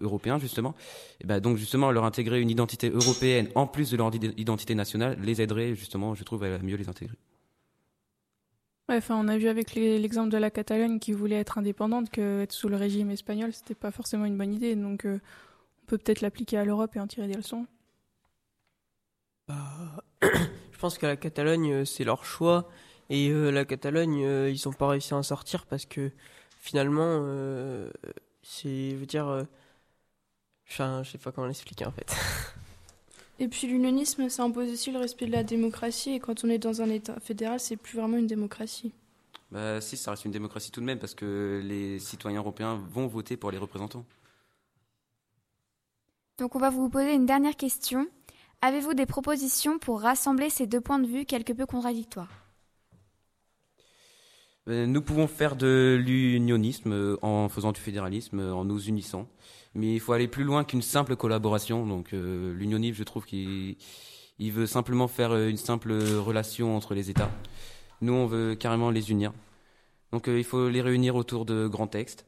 européens, 0.00 0.38
justement. 0.38 0.74
Et 1.20 1.26
ben, 1.26 1.40
donc 1.40 1.58
justement, 1.58 1.90
leur 1.90 2.04
intégrer 2.04 2.40
une 2.40 2.50
identité 2.50 2.88
européenne 2.88 3.48
en 3.54 3.66
plus 3.66 3.90
de 3.90 3.96
leur 3.96 4.14
id- 4.14 4.34
identité 4.38 4.74
nationale 4.74 5.18
les 5.22 5.42
aiderait 5.42 5.74
justement, 5.74 6.14
je 6.14 6.24
trouve, 6.24 6.44
à 6.44 6.58
mieux 6.58 6.76
les 6.76 6.88
intégrer. 6.88 7.16
Enfin, 8.90 9.20
on 9.22 9.28
a 9.28 9.36
vu 9.36 9.48
avec 9.48 9.74
l'exemple 9.74 10.30
de 10.30 10.38
la 10.38 10.50
Catalogne 10.50 10.98
qui 10.98 11.12
voulait 11.12 11.36
être 11.36 11.58
indépendante 11.58 12.08
que 12.08 12.40
être 12.40 12.52
sous 12.52 12.70
le 12.70 12.76
régime 12.76 13.10
espagnol, 13.10 13.52
c'était 13.52 13.74
pas 13.74 13.90
forcément 13.90 14.24
une 14.24 14.38
bonne 14.38 14.54
idée. 14.54 14.74
Donc, 14.76 15.02
on 15.04 15.20
peut 15.86 15.98
peut-être 15.98 16.22
l'appliquer 16.22 16.56
à 16.56 16.64
l'Europe 16.64 16.96
et 16.96 17.00
en 17.00 17.06
tirer 17.06 17.28
des 17.28 17.34
leçons. 17.34 17.66
Bah, 19.48 20.02
je 20.22 20.78
pense 20.78 20.98
que 20.98 21.06
la 21.06 21.16
Catalogne, 21.16 21.72
euh, 21.72 21.84
c'est 21.84 22.04
leur 22.04 22.24
choix. 22.24 22.68
Et 23.10 23.30
euh, 23.30 23.50
la 23.50 23.64
Catalogne, 23.64 24.24
euh, 24.24 24.50
ils 24.50 24.60
n'ont 24.66 24.74
pas 24.74 24.88
réussi 24.88 25.14
à 25.14 25.16
en 25.16 25.22
sortir 25.22 25.66
parce 25.66 25.86
que 25.86 26.10
finalement, 26.60 27.20
euh, 27.22 27.90
c'est, 28.42 28.90
je 28.90 28.96
veux 28.96 29.06
dire, 29.06 29.28
euh, 29.28 29.44
Enfin, 30.70 31.02
je 31.02 31.12
sais 31.12 31.18
pas 31.18 31.32
comment 31.32 31.46
l'expliquer 31.46 31.86
en 31.86 31.92
fait. 31.92 32.14
Et 33.40 33.48
puis 33.48 33.66
l'unionisme, 33.66 34.28
ça 34.28 34.42
impose 34.42 34.70
aussi 34.70 34.90
le 34.90 34.98
respect 34.98 35.26
de 35.26 35.32
la 35.32 35.44
démocratie. 35.44 36.10
Et 36.10 36.20
quand 36.20 36.44
on 36.44 36.48
est 36.48 36.58
dans 36.58 36.82
un 36.82 36.90
État 36.90 37.18
fédéral, 37.20 37.60
c'est 37.60 37.76
plus 37.76 37.96
vraiment 37.96 38.16
une 38.16 38.26
démocratie. 38.26 38.92
Bah 39.50 39.80
si, 39.80 39.96
ça 39.96 40.10
reste 40.10 40.24
une 40.24 40.32
démocratie 40.32 40.70
tout 40.70 40.80
de 40.80 40.84
même 40.84 40.98
parce 40.98 41.14
que 41.14 41.62
les 41.64 41.98
citoyens 42.00 42.40
européens 42.40 42.82
vont 42.90 43.06
voter 43.06 43.36
pour 43.36 43.50
les 43.50 43.58
représentants. 43.58 44.04
Donc 46.36 46.54
on 46.54 46.58
va 46.58 46.70
vous 46.70 46.88
poser 46.88 47.14
une 47.14 47.26
dernière 47.26 47.56
question. 47.56 48.06
Avez-vous 48.60 48.94
des 48.94 49.06
propositions 49.06 49.78
pour 49.78 50.00
rassembler 50.00 50.50
ces 50.50 50.66
deux 50.66 50.80
points 50.80 50.98
de 50.98 51.06
vue 51.06 51.24
quelque 51.24 51.52
peu 51.52 51.64
contradictoires? 51.64 52.44
Euh, 54.68 54.84
Nous 54.84 55.00
pouvons 55.00 55.28
faire 55.28 55.54
de 55.54 55.96
l'unionisme 56.04 56.92
euh, 56.92 57.16
en 57.22 57.48
faisant 57.48 57.70
du 57.70 57.80
fédéralisme, 57.80 58.40
euh, 58.40 58.52
en 58.52 58.64
nous 58.64 58.80
unissant. 58.80 59.28
Mais 59.74 59.94
il 59.94 60.00
faut 60.00 60.12
aller 60.12 60.26
plus 60.26 60.42
loin 60.42 60.64
qu'une 60.64 60.82
simple 60.82 61.14
collaboration. 61.14 61.86
Donc 61.86 62.12
euh, 62.12 62.52
l'unionisme, 62.52 62.96
je 62.96 63.04
trouve 63.04 63.26
qu'il 63.26 63.76
il 64.40 64.52
veut 64.52 64.66
simplement 64.66 65.06
faire 65.06 65.36
une 65.36 65.56
simple 65.56 65.92
relation 65.92 66.76
entre 66.76 66.94
les 66.94 67.10
États. 67.10 67.30
Nous, 68.00 68.12
on 68.12 68.26
veut 68.26 68.56
carrément 68.56 68.90
les 68.90 69.12
unir. 69.12 69.32
Donc 70.10 70.26
il 70.26 70.44
faut 70.44 70.68
les 70.68 70.80
réunir 70.80 71.14
autour 71.14 71.44
de 71.44 71.68
grands 71.68 71.86
textes, 71.86 72.26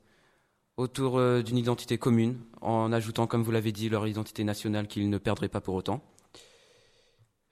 autour 0.77 1.21
d'une 1.43 1.57
identité 1.57 1.99
commune, 1.99 2.39
en 2.61 2.93
ajoutant, 2.93 3.27
comme 3.29 3.43
vous 3.43 3.53
l'avez 3.53 3.71
dit, 3.73 3.89
leur 3.89 4.07
identité 4.09 4.43
nationale 4.43 4.89
qu'ils 4.89 5.09
ne 5.09 5.19
perdraient 5.19 5.49
pas 5.49 5.61
pour 5.61 5.77
autant. 5.77 6.03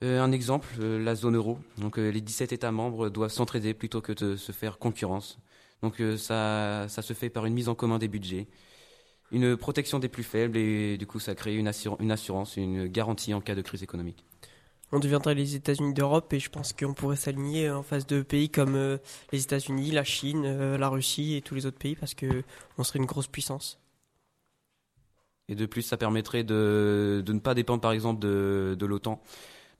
Euh, 0.05 0.21
un 0.23 0.31
exemple, 0.31 0.69
euh, 0.81 1.03
la 1.03 1.15
zone 1.17 1.37
euro. 1.37 1.59
Donc 1.79 1.99
euh, 1.99 2.11
les 2.11 2.21
17 2.21 2.53
États 2.53 2.71
membres 2.71 3.09
doivent 3.11 3.33
s'entraider 3.33 3.75
plutôt 3.75 4.01
que 4.01 4.13
de 4.13 4.37
se 4.37 4.53
faire 4.53 4.79
concurrence. 4.79 5.39
Donc 5.83 6.01
euh, 6.01 6.17
ça, 6.17 6.87
ça 6.89 7.03
se 7.03 7.13
fait 7.15 7.31
par 7.31 7.47
une 7.47 7.55
mise 7.55 7.69
en 7.69 7.75
commun 7.75 7.99
des 7.99 8.09
budgets, 8.09 8.47
une 9.33 9.57
protection 9.57 9.99
des 10.01 10.09
plus 10.09 10.25
faibles 10.25 10.57
et 10.59 10.99
du 10.99 11.07
coup 11.07 11.21
ça 11.21 11.35
crée 11.35 11.57
une, 11.57 11.69
assur- 11.69 11.99
une 12.01 12.13
assurance, 12.13 12.57
une 12.59 12.89
garantie 12.89 13.35
en 13.35 13.41
cas 13.43 13.55
de 13.57 13.63
crise 13.63 13.83
économique. 13.83 14.25
On 14.93 14.99
deviendrait 14.99 15.35
les 15.35 15.55
États-Unis 15.55 15.95
d'Europe 15.95 16.31
et 16.35 16.41
je 16.41 16.51
pense 16.51 16.75
qu'on 16.75 16.93
pourrait 16.93 17.17
s'aligner 17.17 17.71
en 17.71 17.83
face 17.83 18.07
de 18.07 18.21
pays 18.23 18.51
comme 18.51 18.99
les 19.33 19.43
États-Unis, 19.43 19.91
la 19.93 20.05
Chine, 20.05 20.77
la 20.77 20.89
Russie 20.91 21.37
et 21.37 21.43
tous 21.43 21.55
les 21.55 21.65
autres 21.67 21.79
pays 21.79 21.97
parce 21.97 22.13
que 22.15 22.43
on 22.77 22.85
serait 22.85 22.99
une 22.99 23.07
grosse 23.07 23.29
puissance. 23.29 23.79
Et 25.49 25.55
de 25.55 25.65
plus, 25.67 25.83
ça 25.83 25.97
permettrait 25.97 26.45
de, 26.45 27.23
de 27.25 27.33
ne 27.33 27.39
pas 27.41 27.55
dépendre 27.55 27.81
par 27.81 27.93
exemple 27.93 28.21
de, 28.21 28.77
de 28.79 28.87
l'OTAN. 28.87 29.23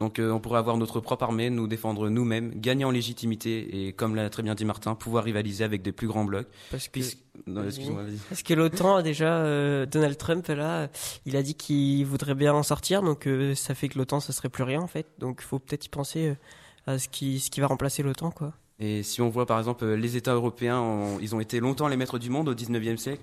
Donc 0.01 0.21
euh, 0.21 0.31
on 0.31 0.39
pourrait 0.39 0.61
avoir 0.61 0.77
notre 0.77 1.01
propre 1.01 1.25
armée, 1.25 1.51
nous 1.51 1.67
défendre 1.67 2.09
nous-mêmes, 2.09 2.53
gagner 2.55 2.85
en 2.85 2.93
légitimité 2.93 3.87
et 3.89 3.93
comme 3.93 4.15
l'a 4.15 4.31
très 4.31 4.45
bien 4.45 4.55
dit 4.55 4.65
Martin, 4.65 4.95
pouvoir 4.95 5.25
rivaliser 5.25 5.65
avec 5.65 5.83
des 5.83 5.91
plus 5.91 6.07
grands 6.07 6.25
blocs. 6.25 6.47
Parce 6.71 6.87
que, 6.87 7.01
Non. 7.49 7.65
Parce 8.29 8.43
que 8.45 8.55
l'OTAN 8.55 9.03
déjà 9.03 9.39
euh, 9.39 9.87
Donald 9.87 10.17
Trump 10.17 10.47
là, 10.49 10.89
il 11.27 11.37
a 11.37 11.43
dit 11.43 11.55
qu'il 11.55 12.07
voudrait 12.07 12.37
bien 12.37 12.55
en 12.55 12.63
sortir, 12.63 13.03
donc 13.03 13.27
euh, 13.27 13.57
ça 13.57 13.75
fait 13.75 13.89
que 13.89 13.99
l'OTAN 13.99 14.21
ça 14.21 14.33
serait 14.33 14.49
plus 14.49 14.63
rien 14.63 14.81
en 14.81 14.87
fait. 14.87 15.07
Donc 15.19 15.41
il 15.41 15.45
faut 15.45 15.59
peut-être 15.59 15.87
y 15.87 15.89
penser 15.89 16.29
euh, 16.29 16.95
à 16.95 16.99
ce 16.99 17.09
qui 17.09 17.41
ce 17.41 17.51
qui 17.51 17.61
va 17.61 17.67
remplacer 17.67 18.05
l'OTAN 18.05 18.31
quoi. 18.31 18.53
Et 18.81 19.03
si 19.03 19.21
on 19.21 19.29
voit 19.29 19.47
par 19.47 19.59
exemple 19.59 19.85
euh, 19.85 19.97
les 19.97 20.17
États 20.17 20.35
européens, 20.35 21.19
ils 21.21 21.35
ont 21.35 21.41
été 21.41 21.59
longtemps 21.59 21.89
les 21.89 21.97
maîtres 21.97 22.21
du 22.21 22.31
monde 22.31 22.49
au 22.49 22.55
19e 22.55 22.97
siècle. 22.97 23.23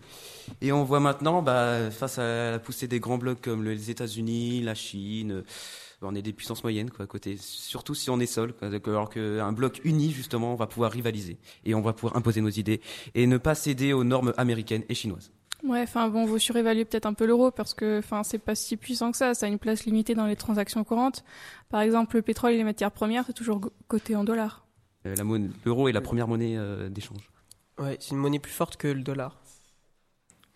Et 0.62 0.74
on 0.74 0.84
voit 0.84 1.00
maintenant, 1.00 1.42
bah, 1.42 1.90
face 1.92 2.20
à 2.20 2.52
la 2.52 2.60
poussée 2.60 2.88
des 2.88 3.00
grands 3.00 3.18
blocs 3.18 3.40
comme 3.42 3.64
les 3.64 3.90
États-Unis, 3.90 4.62
la 4.62 4.76
Chine, 4.76 5.44
on 6.01 6.13
est 6.15 6.21
des 6.21 6.34
puissances 6.34 6.63
moyennes 6.63 6.89
quoi, 6.91 7.05
à 7.05 7.08
côté. 7.08 7.38
Surtout 7.39 7.95
si 7.95 8.10
on 8.10 8.19
est 8.19 8.25
seul, 8.25 8.53
quoi. 8.53 8.69
Alors 8.88 9.10
qu'un 9.10 9.51
bloc 9.51 9.81
uni, 9.84 10.12
justement, 10.12 10.53
on 10.53 10.55
va 10.55 10.67
pouvoir 10.67 10.91
rivaliser. 10.91 11.38
Et 11.63 11.73
on 11.75 11.81
va 11.81 11.93
pouvoir 11.93 12.15
imposer 12.17 12.41
nos 12.41 12.49
idées 12.49 12.81
et 13.13 13.27
ne 13.27 13.38
pas 13.38 13.55
céder 13.55 13.93
aux 13.93 14.03
normes 14.03 14.34
américaines 14.38 14.84
et 14.89 14.93
chinoises. 14.95 15.31
Ouais, 15.63 15.81
enfin 15.81 16.10
bon, 16.10 16.25
vous 16.25 16.38
surévaluez 16.38 16.86
peut-être 16.86 17.08
un 17.08 17.13
peu 17.13 17.25
l'euro 17.25 17.49
parce 17.49 17.73
que, 17.73 17.97
enfin, 17.99 18.21
c'est 18.23 18.38
pas 18.38 18.53
si 18.53 18.77
puissant 18.77 19.12
que 19.12 19.17
ça. 19.17 19.34
Ça 19.34 19.47
a 19.47 19.49
une 19.49 19.58
place 19.58 19.86
limitée 19.86 20.13
dans 20.13 20.27
les 20.27 20.36
transactions 20.36 20.84
courantes. 20.84 21.23
Par 21.69 21.81
exemple, 21.81 22.17
le 22.17 22.21
pétrole 22.21 22.51
et 22.51 22.58
les 22.58 22.63
matières 22.63 22.91
premières, 22.91 23.23
c'est 23.25 23.34
toujours 23.34 23.62
coté 23.88 24.15
en 24.15 24.23
dollars. 24.23 24.67
Euh, 25.08 25.15
la 25.15 25.23
monnaie- 25.23 25.49
L'euro 25.65 25.88
est 25.88 25.91
la 25.91 26.01
première 26.01 26.27
monnaie 26.27 26.55
euh, 26.58 26.89
d'échange. 26.89 27.29
Ouais, 27.79 27.97
c'est 27.99 28.12
une 28.12 28.17
monnaie 28.17 28.39
plus 28.39 28.51
forte 28.51 28.77
que 28.77 28.88
le 28.88 29.01
dollar. 29.01 29.41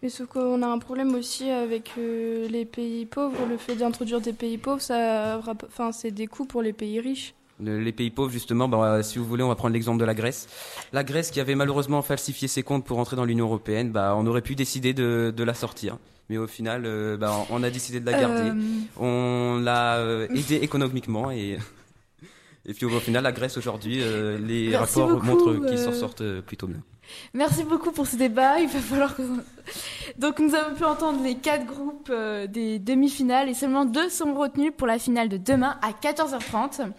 Mais 0.02 0.10
sauf 0.10 0.28
qu'on 0.28 0.62
a 0.62 0.68
un 0.68 0.80
problème 0.80 1.14
aussi 1.16 1.50
avec 1.50 1.92
euh, 1.98 2.48
les 2.48 2.64
pays 2.66 3.06
pauvres. 3.06 3.46
Le 3.50 3.58
fait 3.58 3.76
d'introduire 3.76 4.22
des 4.22 4.32
pays 4.34 4.58
pauvres, 4.58 4.82
ça, 4.82 5.42
enfin, 5.68 5.92
c'est 5.92 6.12
des 6.12 6.28
coûts 6.28 6.46
pour 6.46 6.62
les 6.62 6.72
pays 6.74 7.00
riches. 7.02 7.34
Le- 7.62 7.80
Les 7.82 7.92
pays 7.92 8.10
pauvres, 8.10 8.32
justement, 8.32 8.70
bah, 8.70 9.04
si 9.04 9.20
vous 9.20 9.26
voulez, 9.26 9.44
on 9.44 9.50
va 9.50 9.56
prendre 9.56 9.74
l'exemple 9.74 10.00
de 10.00 10.06
la 10.06 10.14
Grèce. 10.14 10.48
La 10.94 11.04
Grèce 11.04 11.32
qui 11.32 11.42
avait 11.42 11.56
malheureusement 11.56 12.02
falsifié 12.02 12.48
ses 12.48 12.64
comptes 12.64 12.86
pour 12.86 12.98
entrer 13.00 13.18
dans 13.18 13.26
l'Union 13.26 13.46
européenne, 13.48 13.92
bah, 13.92 14.16
on 14.18 14.26
aurait 14.26 14.42
pu 14.42 14.56
décider 14.56 14.94
de, 14.94 15.34
de 15.36 15.44
la 15.44 15.54
sortir. 15.54 15.98
Mais 16.30 16.38
au 16.38 16.48
final, 16.48 16.84
euh, 16.86 17.18
bah, 17.18 17.34
on 17.50 17.62
a 17.64 17.70
décidé 17.70 18.00
de 18.00 18.06
la 18.06 18.18
garder. 18.18 18.52
Euh, 18.52 19.02
On 19.02 19.60
l'a 19.62 19.98
euh, 19.98 20.28
aidé 20.34 20.56
économiquement 20.62 21.30
et, 21.32 21.58
et 22.66 22.74
puis 22.74 22.86
au 22.86 23.00
final, 23.02 23.24
la 23.24 23.34
Grèce 23.34 23.58
aujourd'hui, 23.58 24.00
euh, 24.02 24.38
les 24.38 24.70
Merci 24.70 25.00
rapports 25.02 25.10
beaucoup, 25.16 25.26
montrent 25.26 25.56
qu'ils 25.68 25.78
s'en 25.80 25.90
euh, 25.90 25.94
sortent 25.94 26.22
euh, 26.22 26.42
plutôt 26.42 26.68
bien. 26.68 26.82
Merci 27.34 27.63
beaucoup 27.63 27.91
pour 27.91 28.08
ce 28.08 28.15
débat. 28.15 28.60
Il 28.60 28.67
va 28.67 28.80
falloir. 28.80 29.15
Donc 30.17 30.39
nous 30.39 30.56
avons 30.56 30.76
pu 30.76 30.84
entendre 30.84 31.24
les 31.24 31.36
quatre 31.36 31.65
groupes 31.65 32.10
euh, 32.10 32.48
des 32.48 32.80
demi-finales 32.80 33.50
et 33.50 33.54
seulement 33.54 33.86
deux 33.86 34.10
sont 34.10 34.34
retenus 34.34 34.72
pour 34.76 34.88
la 34.88 35.00
finale 35.00 35.30
de 35.30 35.38
demain 35.38 35.78
à 35.82 35.91
14h30, 35.91 36.91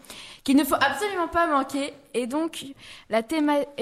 qu'il 0.45 0.57
ne 0.57 0.65
faut 0.65 0.77
absolument 0.77 1.29
pas 1.29 1.47
manquer 1.47 1.93
et 2.15 2.27
donc 2.27 2.65
la 3.09 3.23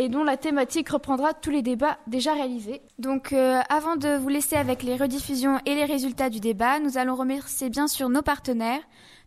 dont 0.08 0.24
la 0.24 0.36
thématique 0.36 0.88
reprendra 0.90 1.34
tous 1.34 1.50
les 1.50 1.62
débats 1.62 1.98
déjà 2.06 2.32
réalisés. 2.32 2.80
Donc, 2.98 3.32
euh, 3.32 3.60
avant 3.68 3.96
de 3.96 4.16
vous 4.16 4.28
laisser 4.28 4.56
avec 4.56 4.82
les 4.82 4.96
rediffusions 4.96 5.60
et 5.66 5.74
les 5.74 5.84
résultats 5.84 6.30
du 6.30 6.40
débat, 6.40 6.80
nous 6.80 6.98
allons 6.98 7.14
remercier 7.14 7.70
bien 7.70 7.88
sûr 7.88 8.08
nos 8.08 8.22
partenaires. 8.22 8.80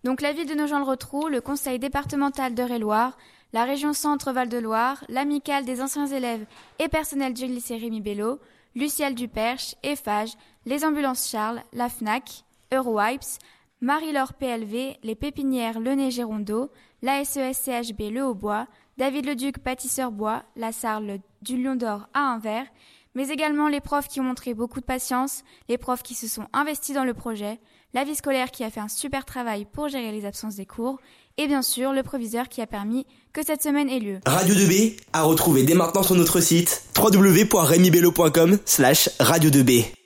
Donc, 0.03 0.21
la 0.21 0.33
ville 0.33 0.47
de 0.47 0.55
Nogent-le-Rotrou, 0.55 1.27
le 1.27 1.41
conseil 1.41 1.79
départemental 1.79 2.53
d'Eure-et-Loire, 2.53 3.17
la 3.53 3.65
région 3.65 3.93
Centre-Val 3.93 4.49
de 4.49 4.57
Loire, 4.57 5.03
l'amicale 5.09 5.65
des 5.65 5.81
anciens 5.81 6.07
élèves 6.07 6.45
et 6.79 6.87
personnels 6.87 7.33
du 7.33 7.45
lycée 7.45 7.77
Rémi 7.77 8.01
Bello, 8.01 8.39
Lucial 8.75 9.13
Duperche, 9.15 9.75
EFAGE, 9.83 10.35
les 10.65 10.85
ambulances 10.85 11.29
Charles, 11.29 11.61
la 11.73 11.89
FNAC, 11.89 12.45
Eurowipes, 12.73 13.39
Marie-Laure 13.81 14.33
PLV, 14.33 14.97
les 15.03 15.15
pépinières 15.15 15.79
Le 15.79 15.95
Nez 15.95 16.11
Gérondeau, 16.11 16.71
la 17.01 17.25
SESCHB 17.25 18.11
Le 18.11 18.23
Hautbois, 18.23 18.67
David 18.97 19.25
Leduc 19.25 19.59
Pâtisseur 19.59 20.11
Bois, 20.11 20.43
la 20.55 20.71
Sarle 20.71 21.19
du 21.41 21.61
Lion 21.61 21.75
d'Or 21.75 22.07
à 22.13 22.33
Anvers, 22.33 22.67
mais 23.15 23.29
également 23.29 23.67
les 23.67 23.81
profs 23.81 24.07
qui 24.07 24.21
ont 24.21 24.25
montré 24.25 24.53
beaucoup 24.53 24.79
de 24.79 24.85
patience, 24.85 25.43
les 25.67 25.77
profs 25.77 26.03
qui 26.03 26.13
se 26.13 26.27
sont 26.27 26.47
investis 26.53 26.95
dans 26.95 27.03
le 27.03 27.13
projet, 27.13 27.59
la 27.93 28.03
vie 28.05 28.15
scolaire 28.15 28.51
qui 28.51 28.63
a 28.63 28.69
fait 28.69 28.79
un 28.79 28.87
super 28.87 29.25
travail 29.25 29.65
pour 29.65 29.89
gérer 29.89 30.11
les 30.11 30.25
absences 30.25 30.55
des 30.55 30.65
cours, 30.65 30.99
et 31.41 31.47
bien 31.47 31.61
sûr 31.61 31.91
le 31.91 32.03
proviseur 32.03 32.47
qui 32.49 32.61
a 32.61 32.67
permis 32.67 33.05
que 33.33 33.41
cette 33.45 33.63
semaine 33.63 33.89
ait 33.89 33.99
lieu. 33.99 34.19
Radio 34.25 34.53
2B 34.53 34.93
à 35.13 35.23
retrouver 35.23 35.63
dès 35.63 35.73
maintenant 35.73 36.03
sur 36.03 36.15
notre 36.15 36.39
site 36.39 36.83
www.remibello.com 36.95 38.57
slash 38.65 39.09
radio 39.19 39.49
2B. 39.49 40.00